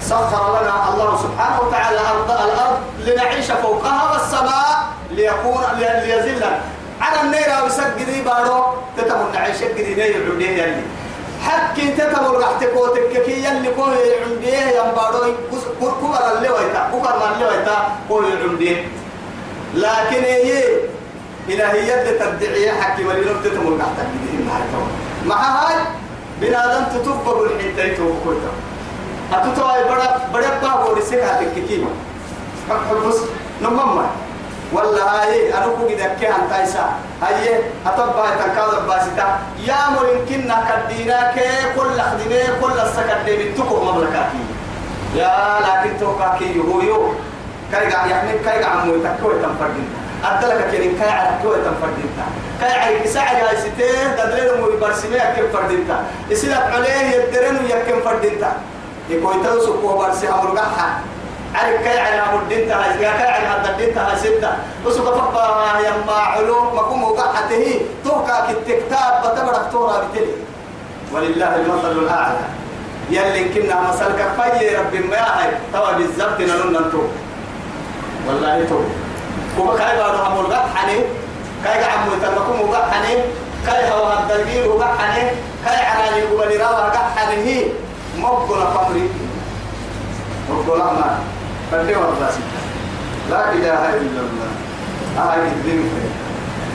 سخر 0.00 0.62
لنا 0.62 0.88
الله 0.94 1.18
سبحانه 1.22 1.60
وتعالى 1.60 2.00
الأرض 2.00 2.30
الأرض 2.30 2.78
لنعيش 3.06 3.50
فوقها 3.50 4.12
والسماء 4.12 4.86
ليكون 5.10 5.62
ليزلنا 5.78 6.60
على 7.00 7.20
النيرة 7.20 7.64
وسجدي 7.64 8.22
بارو 8.22 8.64
تتمر 8.96 9.30
نعيش 9.34 9.56
جدي 9.62 9.94
نير 9.94 10.40
يلي. 10.40 10.82
حكي 11.44 11.88
تتمر 11.88 12.36
راح 12.38 12.50
تكوتك 12.60 13.22
كي 13.24 13.44
يلي 13.44 13.70
كوه 13.76 13.96
عندي 14.26 14.48
يا 14.50 14.92
بارو 14.96 15.34
كبر 15.80 16.36
اللي 16.36 16.48
ويتا 16.48 16.90
كبر 16.92 17.32
اللي 17.34 17.44
ويتا 17.44 17.76
كوه 18.08 18.24
عندي. 18.42 18.76
لكن 19.74 20.22
هي 20.24 20.62
إلهية 21.48 22.18
تدعي 22.18 22.72
حكي 22.72 23.04
ولي 23.04 23.34
تتمر 23.44 23.78
تجدي 23.96 24.44
مع 25.26 25.36
هاي 25.36 25.76
بنادم 26.40 26.84
تتوب 26.92 27.38
بالحين 27.38 27.76
تيتو 27.76 28.08
كويتا 28.24 28.52
أتوتوا 29.32 29.90
بڑا 29.90 30.08
بڑا 30.32 30.50
بابو 30.62 30.92
رسكاتك 30.92 31.54
كيما 31.68 31.90
حبس 32.68 33.18
نمما 33.62 34.06
ولا 34.72 35.04
هاي 35.14 35.52
كوجي 35.78 35.94
ذكي 35.94 36.26
عن 36.26 36.46
تايسا 36.50 36.84
هاي 37.22 37.60
أتبع 37.86 38.26
تكاد 38.42 38.86
باستا. 38.88 39.38
يا 39.66 39.78
مولين 39.90 40.26
كنا 40.28 40.56
كدينا 40.68 41.32
كي 41.34 41.48
كل 41.76 42.00
خدينا 42.00 42.60
كل 42.60 42.76
السكت 42.86 43.20
دي 43.26 43.50
بتكو 43.50 43.76
مملكاتي. 43.84 44.42
يا 45.14 45.60
لكن 45.64 45.98
توقع 46.00 46.38
كي 46.38 46.58
يهو 46.58 46.80
يو 46.80 47.12
كاي 47.72 47.92
قاعد 47.92 48.10
يعني 48.10 48.38
كاي 48.44 48.62
قاعد 48.62 48.78
عمو 48.78 48.94
يتكوي 48.94 49.34
تنفردين 49.42 49.88
أدلك 50.26 50.70
كيرين 50.70 50.98
كاي 50.98 51.10
على 51.10 51.30
كوي 51.42 51.56
تنفردين 51.56 52.10
كاي 52.60 52.72
على 52.72 52.98
كساعة 52.98 53.32
جاي 53.40 53.56
ستة 53.56 54.24
دليل 54.24 54.60
مو 54.60 54.66
يبرسمي 54.68 55.16
أكيم 55.16 55.48
فردين 55.52 55.88
تا 55.88 55.96
يسيلك 56.30 56.66
عليه 56.74 57.00
يدرن 57.14 57.56
ويكيم 57.64 58.00
فردين 58.04 58.40
تا 58.40 58.52
يكوي 59.10 59.34
توسو 59.44 59.80
كو 59.80 59.98
برسي 59.98 60.28
أمر 60.28 60.58
قحا 60.58 60.88
عارف 61.54 61.82
كاي 61.84 61.98
على 61.98 62.22
مدين 62.36 62.68
تها 62.68 62.96
كاي 63.00 63.28
على 63.28 63.70
الدين 63.70 63.94
تها 63.94 64.14
ستة. 64.16 64.50
وسوق 64.86 65.14
فقا 65.14 65.80
يما 65.80 66.12
علوم 66.12 66.74
مقوم 66.74 67.02
وقعته 67.02 67.80
توكا 68.04 68.46
كتكتاب 68.48 69.12
بتبرك 69.22 69.66
تورا 69.72 70.04
بتلي. 70.04 70.34
ولله 71.12 71.56
المثل 71.56 71.98
الأعلى. 71.98 72.44
يلي 73.10 73.44
كنا 73.54 73.80
مسألة 73.80 74.14
كفاية 74.20 74.78
رب 74.78 74.94
ما 75.10 75.16
هاي. 75.16 75.50
توا 75.72 75.92
بالزبط 75.92 76.40
نلون 76.40 76.72
ننتو. 76.72 77.02
والله 78.26 78.64
تو 78.68 78.80
كوبا 79.56 79.72
كاي 79.78 79.96
بارو 79.96 80.18
هم 80.18 80.40
الغد 80.40 80.66
حني 80.74 80.98
كاي 81.64 81.84
عمو 81.84 82.12
تنكم 82.22 82.74
حني 82.90 83.14
كاي 83.66 83.90
هو 83.90 84.02
وغد 84.70 84.90
حني 84.98 85.22
كاي 85.64 85.80
على 85.86 86.18
يقبل 86.18 86.60
راوه 86.60 86.86
غد 86.86 86.96
حني 87.16 87.36
هي 87.44 87.64
مقبل 88.18 88.60
قمري. 88.60 89.08
مقبل 90.50 90.80
أمان 90.80 91.18
فدي 91.72 91.94
والله 91.96 92.32
لا 93.30 93.52
إله 93.52 93.82
إلا 93.88 94.20
الله. 94.26 94.50
هاي 95.18 95.40
الدين 95.48 95.90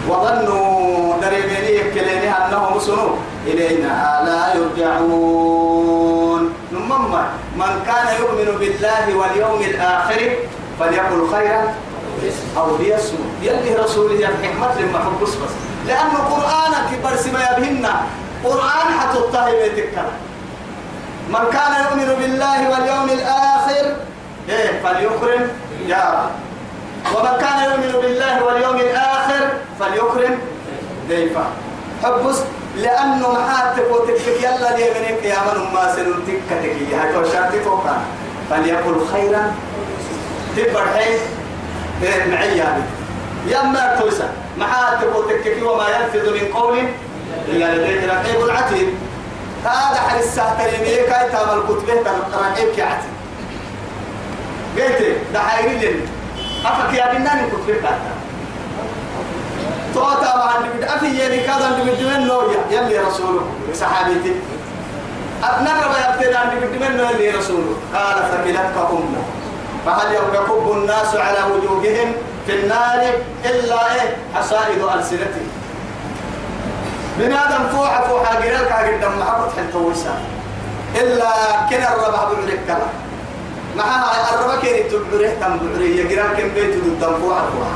وظنوا 0.10 1.16
دريبيني 1.22 1.72
يكليني 1.76 2.30
أنهم 2.38 2.80
سنوا 2.80 3.16
إلينا 3.48 4.22
لا 4.26 4.42
يرجعون. 4.56 6.54
نمما 6.74 7.24
من 7.56 7.84
كان 7.86 8.08
يؤمن 8.20 8.50
بالله 8.60 9.06
واليوم 9.16 9.62
الآخر 9.62 10.22
فليقل 10.80 11.28
خيرا. 11.32 11.64
أو 12.58 12.78
ليسمع 12.78 13.20
يلي 13.42 13.76
رسوله 13.76 14.16
الحكمة 14.16 14.82
لما 14.82 15.00
حب 15.00 15.22
بس. 15.22 15.54
لأن 15.88 16.12
قرآنك 16.32 16.90
برسم 17.04 17.36
يبهن 17.36 17.90
قرآن 18.44 18.88
حتى 19.00 19.18
الطاهر 19.18 19.54
من 21.30 21.44
كان 21.54 21.74
يؤمن 21.84 22.16
بالله 22.20 22.70
واليوم 22.70 23.10
الآخر 23.10 23.96
إيه 24.50 24.82
فليكرم. 24.84 25.48
يا 25.88 26.30
ومن 27.16 27.38
كان 27.40 27.72
يؤمن 27.72 28.02
بالله 28.02 28.44
واليوم 28.44 28.76
الآخر 28.76 29.50
فليكرم. 29.80 30.40
ضيفا 31.10 31.46
حبس. 32.04 32.38
لأنه 32.78 33.32
محاتك 33.32 33.84
وتكفك 33.92 34.38
يلا 34.44 34.78
لي 34.78 34.84
منك 34.84 35.24
يا 35.24 35.38
من 35.48 35.74
ما 35.74 35.96
سنتك 35.96 36.40
تكي 36.50 36.96
هاي 36.96 37.14
فليقل 38.50 39.06
خيرا. 39.14 39.54
تبر 40.58 40.86
حين 40.96 41.20
إيه 42.04 42.32
معي 42.32 42.58
يعني 42.58 42.84
ما 43.72 44.00
توسع 44.00 44.26
محاتك 44.58 45.16
وتكفك 45.16 45.64
وما 45.64 45.86
يلفظ 45.90 46.30
من 46.30 46.54
قول 46.54 46.80
إلا 47.48 47.76
لديه 47.76 48.08
رقيب 48.08 48.46
العتيد 48.46 48.88
هذا 49.66 50.00
حديث 50.10 50.24
السهترين 50.24 50.82
إيه 50.84 51.10
كاي 51.10 51.30
تعمل 51.30 51.64
كتبه 51.70 51.94
رقيب 52.34 52.76
كعتيد 52.78 53.12
قلت 54.78 55.18
ده 55.34 55.40
حيري 55.40 56.00
أفك 56.66 56.94
يا 56.94 57.14
بنان 57.14 57.50
في 57.66 57.74
بعدها 57.74 58.16
توتا 59.94 60.38
مع 60.38 60.56
النبي 60.58 60.86
أفي 60.86 61.06
يلي 61.06 61.40
كذا 61.44 61.68
النبي 61.78 62.04
من 62.06 62.28
نويا 62.28 62.60
يلي 62.72 62.98
رسوله. 63.00 63.42
صحابيتي. 63.74 64.36
أتنقى 65.44 66.14
يبتدى 66.14 66.38
النبي 66.44 66.80
من 66.80 67.00
يلي 67.00 67.30
رسوله. 67.30 67.76
قال 67.96 68.16
ثقلتك 68.32 68.78
أمة. 68.92 69.22
فهل 69.86 70.14
يكب 70.14 70.72
الناس 70.72 71.16
على 71.16 71.38
وجوههم 71.54 72.14
في 72.48 72.56
النار 72.56 73.02
إلا 73.46 73.94
إيه؟ 73.96 74.16
حصائد 74.36 74.82
ألسنتهم. 74.96 75.48
بنادم 77.20 77.68
فوحة 77.72 78.08
فوحة 78.08 78.36
قرالك 78.36 78.72
قدام 78.72 79.20
محبط 79.20 79.52
حتى 79.52 79.78
ويسا. 79.78 80.22
إلا 80.96 81.32
كنا 81.70 81.94
الربع 81.94 82.24
بعلك 82.24 82.60
كلام 82.68 82.92
معها 83.78 84.36
الربا 84.36 84.62
كيري 84.62 84.84
تبعره 84.84 85.32
تم 85.42 85.58
بعره 85.58 85.84
يقرا 85.84 86.28
كم 86.34 86.50
بيت 86.54 86.76
ضد 86.84 87.04
فوق 87.04 87.38
فوق 87.38 87.72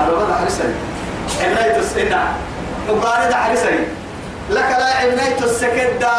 الربا 0.00 0.34
حرسني 0.34 0.74
عناية 1.40 1.76
السنة 1.76 2.34
مقارنة 2.88 3.36
حرسني 3.36 3.84
لك 4.50 4.70
لا 4.80 4.96
عناية 4.96 5.38
السكدة 5.44 6.12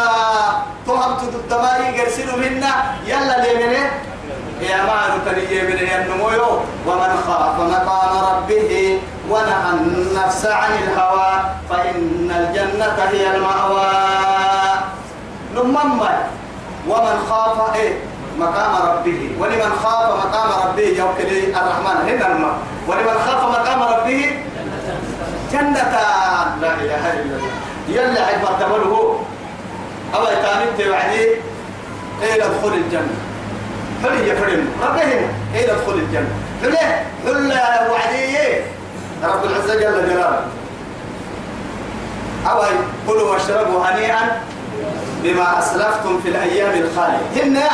تهم 0.86 1.14
ضد 1.14 1.52
ما 1.52 1.76
يقرسلوا 1.88 2.36
منا. 2.36 2.74
يلا 3.06 3.46
ليمنه 3.46 3.90
يا 4.60 4.82
ما 4.82 5.18
تني 5.26 5.62
من 5.62 5.78
النمو 5.78 6.28
ومن 6.86 7.12
خاف 7.26 7.60
مقام 7.60 8.12
ربه 8.34 9.00
ونهى 9.30 9.70
النفس 9.72 10.46
عن 10.46 10.70
الهوى 10.82 11.32
فإن 11.70 12.30
الجنة 12.30 12.96
هي 13.10 13.36
المأوى. 13.36 13.92
نمم 15.54 16.00
ومن 16.88 17.16
خاف 17.30 17.74
إيه؟ 17.74 17.92
مقام 18.38 18.72
ربه. 18.88 19.30
ولمن 19.40 19.72
خاف 19.82 20.26
مقام 20.26 20.68
ربه 20.68 20.82
يوكل 20.82 21.30
الرحمن 21.56 22.08
هنا 22.08 22.26
الماء. 22.26 22.56
ولمن 22.88 23.16
خاف 23.26 23.42
مقام 23.44 23.82
ربه 23.82 24.38
جنة 25.52 25.94
لا 26.60 26.74
إله 26.74 27.12
إلا 27.12 27.36
الله. 27.36 27.50
يلا 27.88 28.26
عد 28.26 28.42
مرتبه 28.42 29.20
أو 30.14 30.24
تاني 30.24 30.66
توعدي 30.78 31.24
إلى 32.22 32.44
دخول 32.48 32.72
الجنة. 32.74 33.23
حلي 34.04 34.28
يفرم 34.28 34.68
ربهم 34.82 35.28
إلى 35.54 35.66
دخول 35.66 35.94
الجنة؟ 35.94 36.28
حلي 36.62 36.78
حلي 37.24 37.90
وعدي 37.90 38.36
رب 39.24 39.44
العزة 39.44 39.74
جل 39.74 40.08
جلاله. 40.08 40.46
أوي 42.50 42.66
كلوا 43.06 43.32
واشربوا 43.32 43.80
هنيئا 43.86 44.42
بما 45.22 45.58
أسلفتم 45.58 46.20
في 46.22 46.28
الأيام 46.28 46.70
الخالية. 46.70 47.26
هنا 47.36 47.68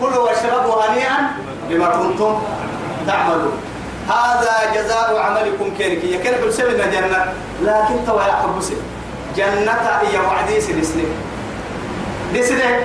كلوا 0.00 0.28
واشربوا 0.28 0.82
هنيئا 0.88 1.16
بما 1.68 1.88
كنتم 1.88 2.42
تعملون. 3.06 3.52
هذا 4.08 4.52
جزاء 4.74 5.18
عملكم 5.18 5.74
كيرك 5.78 6.04
يا 6.04 6.18
كيرك 6.18 6.50
سبنا 6.50 6.86
جنة؟ 6.86 7.32
لكن 7.62 8.06
توا 8.06 8.22
يا 8.22 8.32
حبسي 8.32 8.76
جنة 9.36 10.00
يا 10.12 10.20
وعدي 10.20 10.60
سلسلة 10.60 11.04
لسنة 12.34 12.80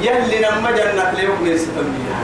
يلي 0.00 0.38
نما 0.38 0.70
جنة 0.70 1.10
ليوم 1.16 1.44
ليستن 1.44 1.72
بيها 1.96 2.22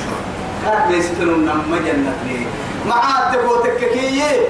هات 0.67 0.91
ليستن 0.91 1.29
نما 1.45 1.79
جنة 1.87 2.13
ليه؟ 2.27 2.47
معاد 2.89 3.33
تبو 3.33 3.57
تككية 3.57 4.49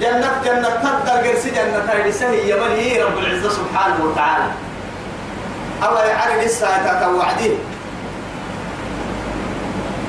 جنة 0.00 0.32
جنة 0.44 0.68
تقدر 0.68 1.28
قرسي 1.28 1.50
جنة 1.50 1.84
هاي 1.92 2.12
سهي 2.12 2.50
يمني 2.50 3.02
رب 3.02 3.18
العزة 3.18 3.48
سبحانه 3.50 4.04
وتعالى. 4.04 4.44
أو 5.84 5.94
يعرف 5.96 6.44
لسه 6.44 6.66
تتوعديه 6.86 7.56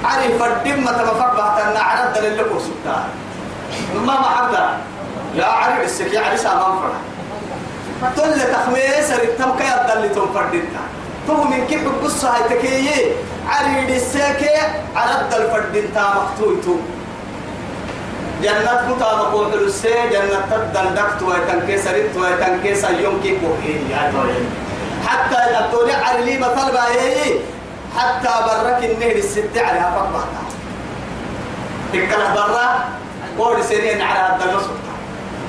عرف 0.05 0.43
الدم 0.43 0.85
تمفق 0.85 1.33
بحتنا 1.37 1.79
عرد 1.79 2.17
للكو 2.17 2.59
سبتان 2.59 3.03
ما 4.05 4.13
محبدا 4.21 4.77
يا 5.35 5.45
عرف 5.45 5.83
السكي 5.85 6.17
عرسا 6.17 6.49
منفرة 6.53 6.93
تل 8.15 8.53
تخميس 8.53 9.11
رتم 9.11 9.57
كي 9.57 9.63
أدل 9.63 10.15
تنفردنا 10.15 10.83
تو 11.27 11.43
من 11.43 11.65
كيف 11.69 11.81
قصة 12.03 12.29
هاي 12.29 12.49
تكيي؟ 12.49 13.11
عريد 13.49 13.89
السكي 13.89 14.55
عرد 14.95 15.33
الفردين 15.33 15.93
تا 15.93 16.13
مقتويتو. 16.15 16.75
جنة 18.43 18.81
متا 18.89 19.15
مقول 19.15 19.53
السي 19.53 19.93
جنة 20.11 20.39
تدل 20.51 20.95
دكت 20.95 21.21
ويتنكي 21.21 21.77
سرت 21.77 22.15
ويتنكي 22.17 22.75
سيوم 22.75 23.19
كي 23.23 23.39
كوهي 23.39 23.73
يا 23.91 24.11
دورين 24.11 24.45
حتى 25.07 25.37
الدنيا 25.59 25.97
عرلي 26.05 26.37
مثل 26.37 26.71
بايه 26.71 27.39
حتى 27.97 28.33
برك 28.47 28.83
النهر 28.83 29.15
الست 29.15 29.57
عليها 29.57 29.89
فقبها 29.95 30.25
تكره 31.93 32.33
برا 32.35 32.67
قول 33.39 33.63
سنين 33.63 34.01
على 34.01 34.19
هذا 34.19 34.45
النصب 34.51 34.75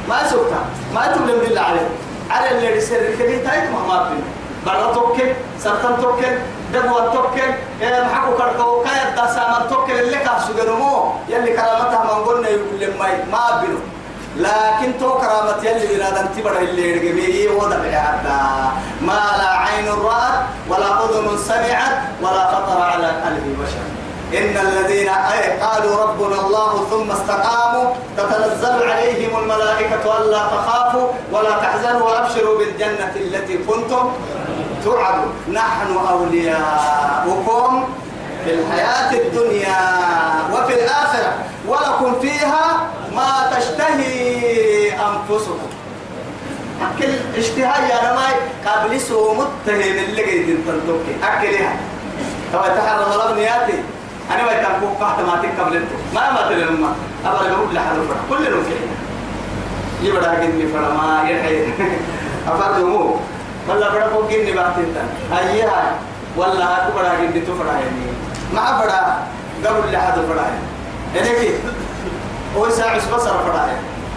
ما 0.08 0.28
سكتا. 0.28 0.60
ما 0.94 1.06
تبلم 1.06 1.38
بالله 1.40 1.60
عليه 1.60 1.88
على 2.30 2.50
اللي 2.50 2.76
يصير 2.76 3.00
كذي 3.18 3.38
تايت 3.38 3.64
ما 3.70 3.80
ما 3.88 4.08
بين 4.08 4.22
برا 4.66 4.92
توكل 4.94 5.32
سرطان 5.58 6.02
توكل 6.02 6.38
دبوا 6.72 7.00
توكل 7.00 7.50
محكو 7.82 8.36
كركو 8.36 8.82
كايت 8.84 9.16
دا 9.16 9.26
سامر 9.26 9.60
توكل 9.70 9.92
اللي 9.92 10.16
كاسو 10.16 10.52
جنمو 10.58 11.12
يلي 11.28 11.52
كرامتها 11.52 12.04
من 12.04 12.24
قلنا 12.24 12.48
يقول 12.48 12.94
ما 12.98 13.06
ما 13.32 13.60
بينه 13.60 13.80
لكن 14.36 14.98
تو 15.00 15.18
كرامة 15.18 15.62
يلي 15.64 15.86
بنادم 15.94 16.26
تبر 16.36 16.58
اللي 16.58 16.90
يرجمي 16.90 17.48
وضع 17.56 17.76
هذا 17.76 18.72
ما 19.02 19.20
لا 19.38 19.50
عين 19.58 19.88
رأت 19.88 20.38
ولا 20.68 21.04
أذن 21.04 21.38
سمعت 21.38 21.96
ولا 22.22 22.44
خطر 22.46 22.82
على 22.82 23.06
قلب 23.06 23.56
بشر 23.60 24.03
إن 24.38 24.56
الذين 24.66 25.08
قالوا 25.62 26.02
ربنا 26.02 26.46
الله 26.46 26.86
ثم 26.90 27.10
استقاموا 27.10 27.94
تتنزل 28.16 28.90
عليهم 28.90 29.38
الملائكة 29.42 30.18
ألا 30.18 30.38
تخافوا 30.38 31.08
ولا 31.32 31.50
تحزنوا 31.50 32.02
وأبشروا 32.02 32.58
بالجنة 32.58 33.12
التي 33.16 33.58
كنتم 33.58 34.12
توعدوا 34.84 35.30
نحن 35.52 35.96
أولياؤكم 36.10 37.84
في 38.44 38.54
الحياة 38.54 39.12
الدنيا 39.12 39.80
وفي 40.52 40.74
الآخرة 40.74 41.32
ولكم 41.68 42.20
فيها 42.20 42.86
ما 43.16 43.50
تشتهي 43.56 44.92
أنفسكم. 44.92 45.68
أكل 46.82 47.12
اشتهاء 47.38 47.80
يا 47.90 48.10
رماي 48.10 48.34
قبل 48.66 49.00
سو 49.00 49.34
متهم 49.34 49.80
اللي 50.08 50.22
قيد 50.22 50.58
تنتوكي 50.66 51.14
أكلها 51.22 51.76
هو 52.54 52.62
تحرم 52.62 53.12
الله 53.12 53.32
بنياتي 53.32 53.82
أنا 54.30 54.42
ما 54.44 54.52
يتنقوا 54.52 54.94
قحط 55.00 55.20
ما 55.20 55.42
تقبل 55.42 55.76
انتو 55.76 55.94
ما 56.14 56.32
ما 56.32 56.48
تلما 56.48 56.92
أبغى 57.26 57.50
أقول 57.50 57.74
لحد 57.74 57.94
فرح 58.08 58.18
كل 58.30 58.46
يوم 58.46 58.64
كده. 58.64 58.88
يبدا 60.02 60.34
جني 60.34 60.66
فرما 60.72 61.22
يحيي 61.28 61.72
أفردمو 62.48 63.16
ولا 63.68 63.88
بڑا 63.92 64.08
فوق 64.08 64.30
جني 64.30 64.52
بعتين 64.52 64.96
أيها. 65.38 65.92
ولا 66.36 66.64
أكو 66.76 66.92
بڑا 66.96 67.14
جني 67.20 67.40
تفرح 67.40 67.74
يعني. 67.74 68.06
ما 68.54 68.80
بڑا 68.80 69.00
قبل 69.64 69.92
لحد 69.92 70.14
فرح 70.28 70.48
يعني. 71.14 71.28
كده 71.28 71.54
هو 72.56 72.70
ساعة 72.70 73.16
بصر 73.16 73.38
فرح 73.44 73.66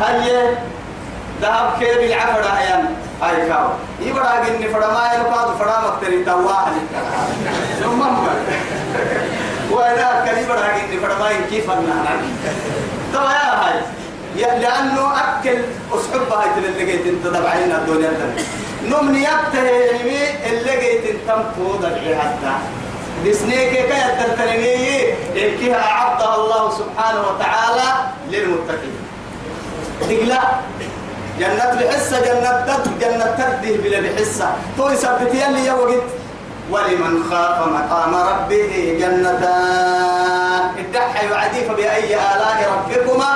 هاي 0.01 0.55
ذهب 1.41 1.73
كيف 1.79 1.97
العفر 1.97 2.57
أيام 2.57 2.85
هاي 3.21 3.47
كاو. 3.47 3.67
يبرا 4.01 4.43
جني 4.47 4.67
فرا 4.67 4.87
ما 4.87 5.13
يلقى 5.13 5.57
فرا 5.59 5.77
مكتري. 5.87 6.23
تواحد 6.25 6.71
ثم 7.83 7.99
وإذا 8.01 8.66
برا 9.77 10.77
جني 10.77 10.99
فرا 10.99 11.19
ما 11.19 11.29
كيف 11.49 11.69
أنا 11.69 12.19
طبعا 13.13 13.33
يا 13.33 13.53
هاي 13.61 14.59
لأنه 14.59 15.13
أكل 15.15 15.59
أصحب 15.93 16.31
هاي 16.31 16.47
اللي 16.57 16.83
لقيت 16.83 17.05
أنت 17.07 17.27
تبعين 17.27 17.71
الدنيا 17.71 18.11
نمنيات 18.85 19.53
يعني 19.53 20.49
اللي 20.49 20.63
لقيت 20.65 21.05
أنت 21.05 21.19
تمتو 21.27 21.75
دبعي 21.75 22.15
حتى 22.15 22.53
دسنيك 23.25 23.69
كي 23.69 23.81
التلتنيني 23.81 25.13
إنكها 25.35 25.91
أعطى 25.91 26.41
الله 26.41 26.71
سبحانه 26.71 27.21
وتعالى 27.27 27.89
للمتقين. 28.31 28.97
تقلا 30.01 30.41
جنة 31.39 31.81
بحسة 31.81 32.19
جنة 32.21 32.51
تد 32.67 32.99
جنة 32.99 33.25
تده 33.37 33.77
بلا 33.83 33.99
بحسة. 33.99 34.47
تو 34.77 34.89
يثبت 34.89 35.33
يلي 35.33 35.65
يا 35.65 35.73
وقت. 35.73 36.03
ولمن 36.71 37.13
خاف 37.29 37.57
مقام 37.67 38.13
ربه 38.15 38.97
جنتان. 38.99 40.63
الدحى 40.79 41.25
يعدي 41.31 41.61
فبأي 41.67 42.15
آلاء 42.15 42.57
ربكما 42.73 43.31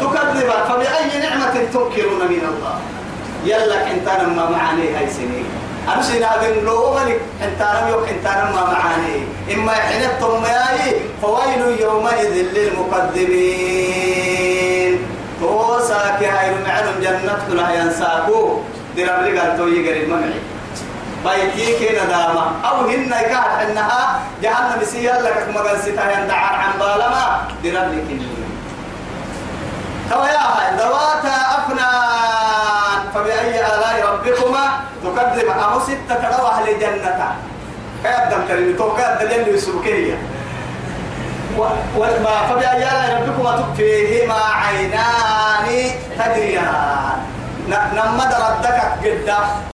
تكذبا 0.00 0.58
فبأي 0.68 1.10
نعمة 1.20 1.54
تنكرون 1.72 2.22
من 2.32 2.42
الله؟ 2.50 2.76
يلا 3.44 3.78
انت 3.92 4.08
ما 4.36 4.44
معاني 4.50 4.86
هاي 4.96 5.06
سنين. 5.10 5.46
أمشي 5.94 6.16
نادن 6.18 6.54
لو 6.64 6.80
ملك 6.94 7.20
انت 7.42 7.60
لم 7.60 7.86
يك 7.88 8.04
انت 8.08 8.26
ما 8.54 8.62
معاني. 8.72 9.18
إما 9.54 9.72
حنتم 9.72 10.44
ياي 10.44 10.82
فويل 11.22 11.62
يومئذ 11.80 12.34
للمكذبين 13.38 13.98
توساك 15.40 16.20
هاي 16.22 16.46
المعلم 16.54 16.96
جنة 17.00 17.38
كلها 17.48 17.70
ينساكو 17.74 18.40
درب 18.96 19.20
رجال 19.24 19.50
تو 19.58 19.66
يجري 19.66 20.00
الممعي 20.04 20.40
بيتي 21.24 21.66
كنا 21.78 22.04
داما 22.04 22.52
أو 22.64 22.76
هن 22.86 23.10
كهت 23.10 23.68
إنها 23.70 24.20
جهنم 24.42 24.84
سيال 24.84 25.24
لك 25.24 25.48
مغن 25.54 25.78
ستا 25.82 26.04
يندعان 26.12 26.54
عن 26.60 26.72
بالما. 26.78 27.24
درب 27.64 27.92
لك 27.92 28.10
يا 30.24 30.44
هاي 30.54 30.76
ذواتا 30.78 31.36
أفنان. 31.58 33.00
فبأي 33.14 33.60
آلاء 33.60 33.96
ربكما 34.08 34.64
تكذب؟ 35.04 35.48
أمو 35.48 35.80
ستة 35.80 36.22
أهل 36.50 36.68
الجنة. 36.68 37.36
كيبدأ 38.02 38.38
كلمة؟ 38.48 38.78
توقع 38.78 39.12
الدليل 39.12 39.54
يسبكيه 39.54 40.18
وما 41.96 42.34
فبأي 42.48 42.82
آلاء 42.82 43.22
ربكما 43.22 43.74
فيهما 43.76 44.40
عينان 44.54 45.66
تجريان. 46.18 47.18
نما 47.68 48.24
ردك 48.24 48.78
قد 49.02 49.68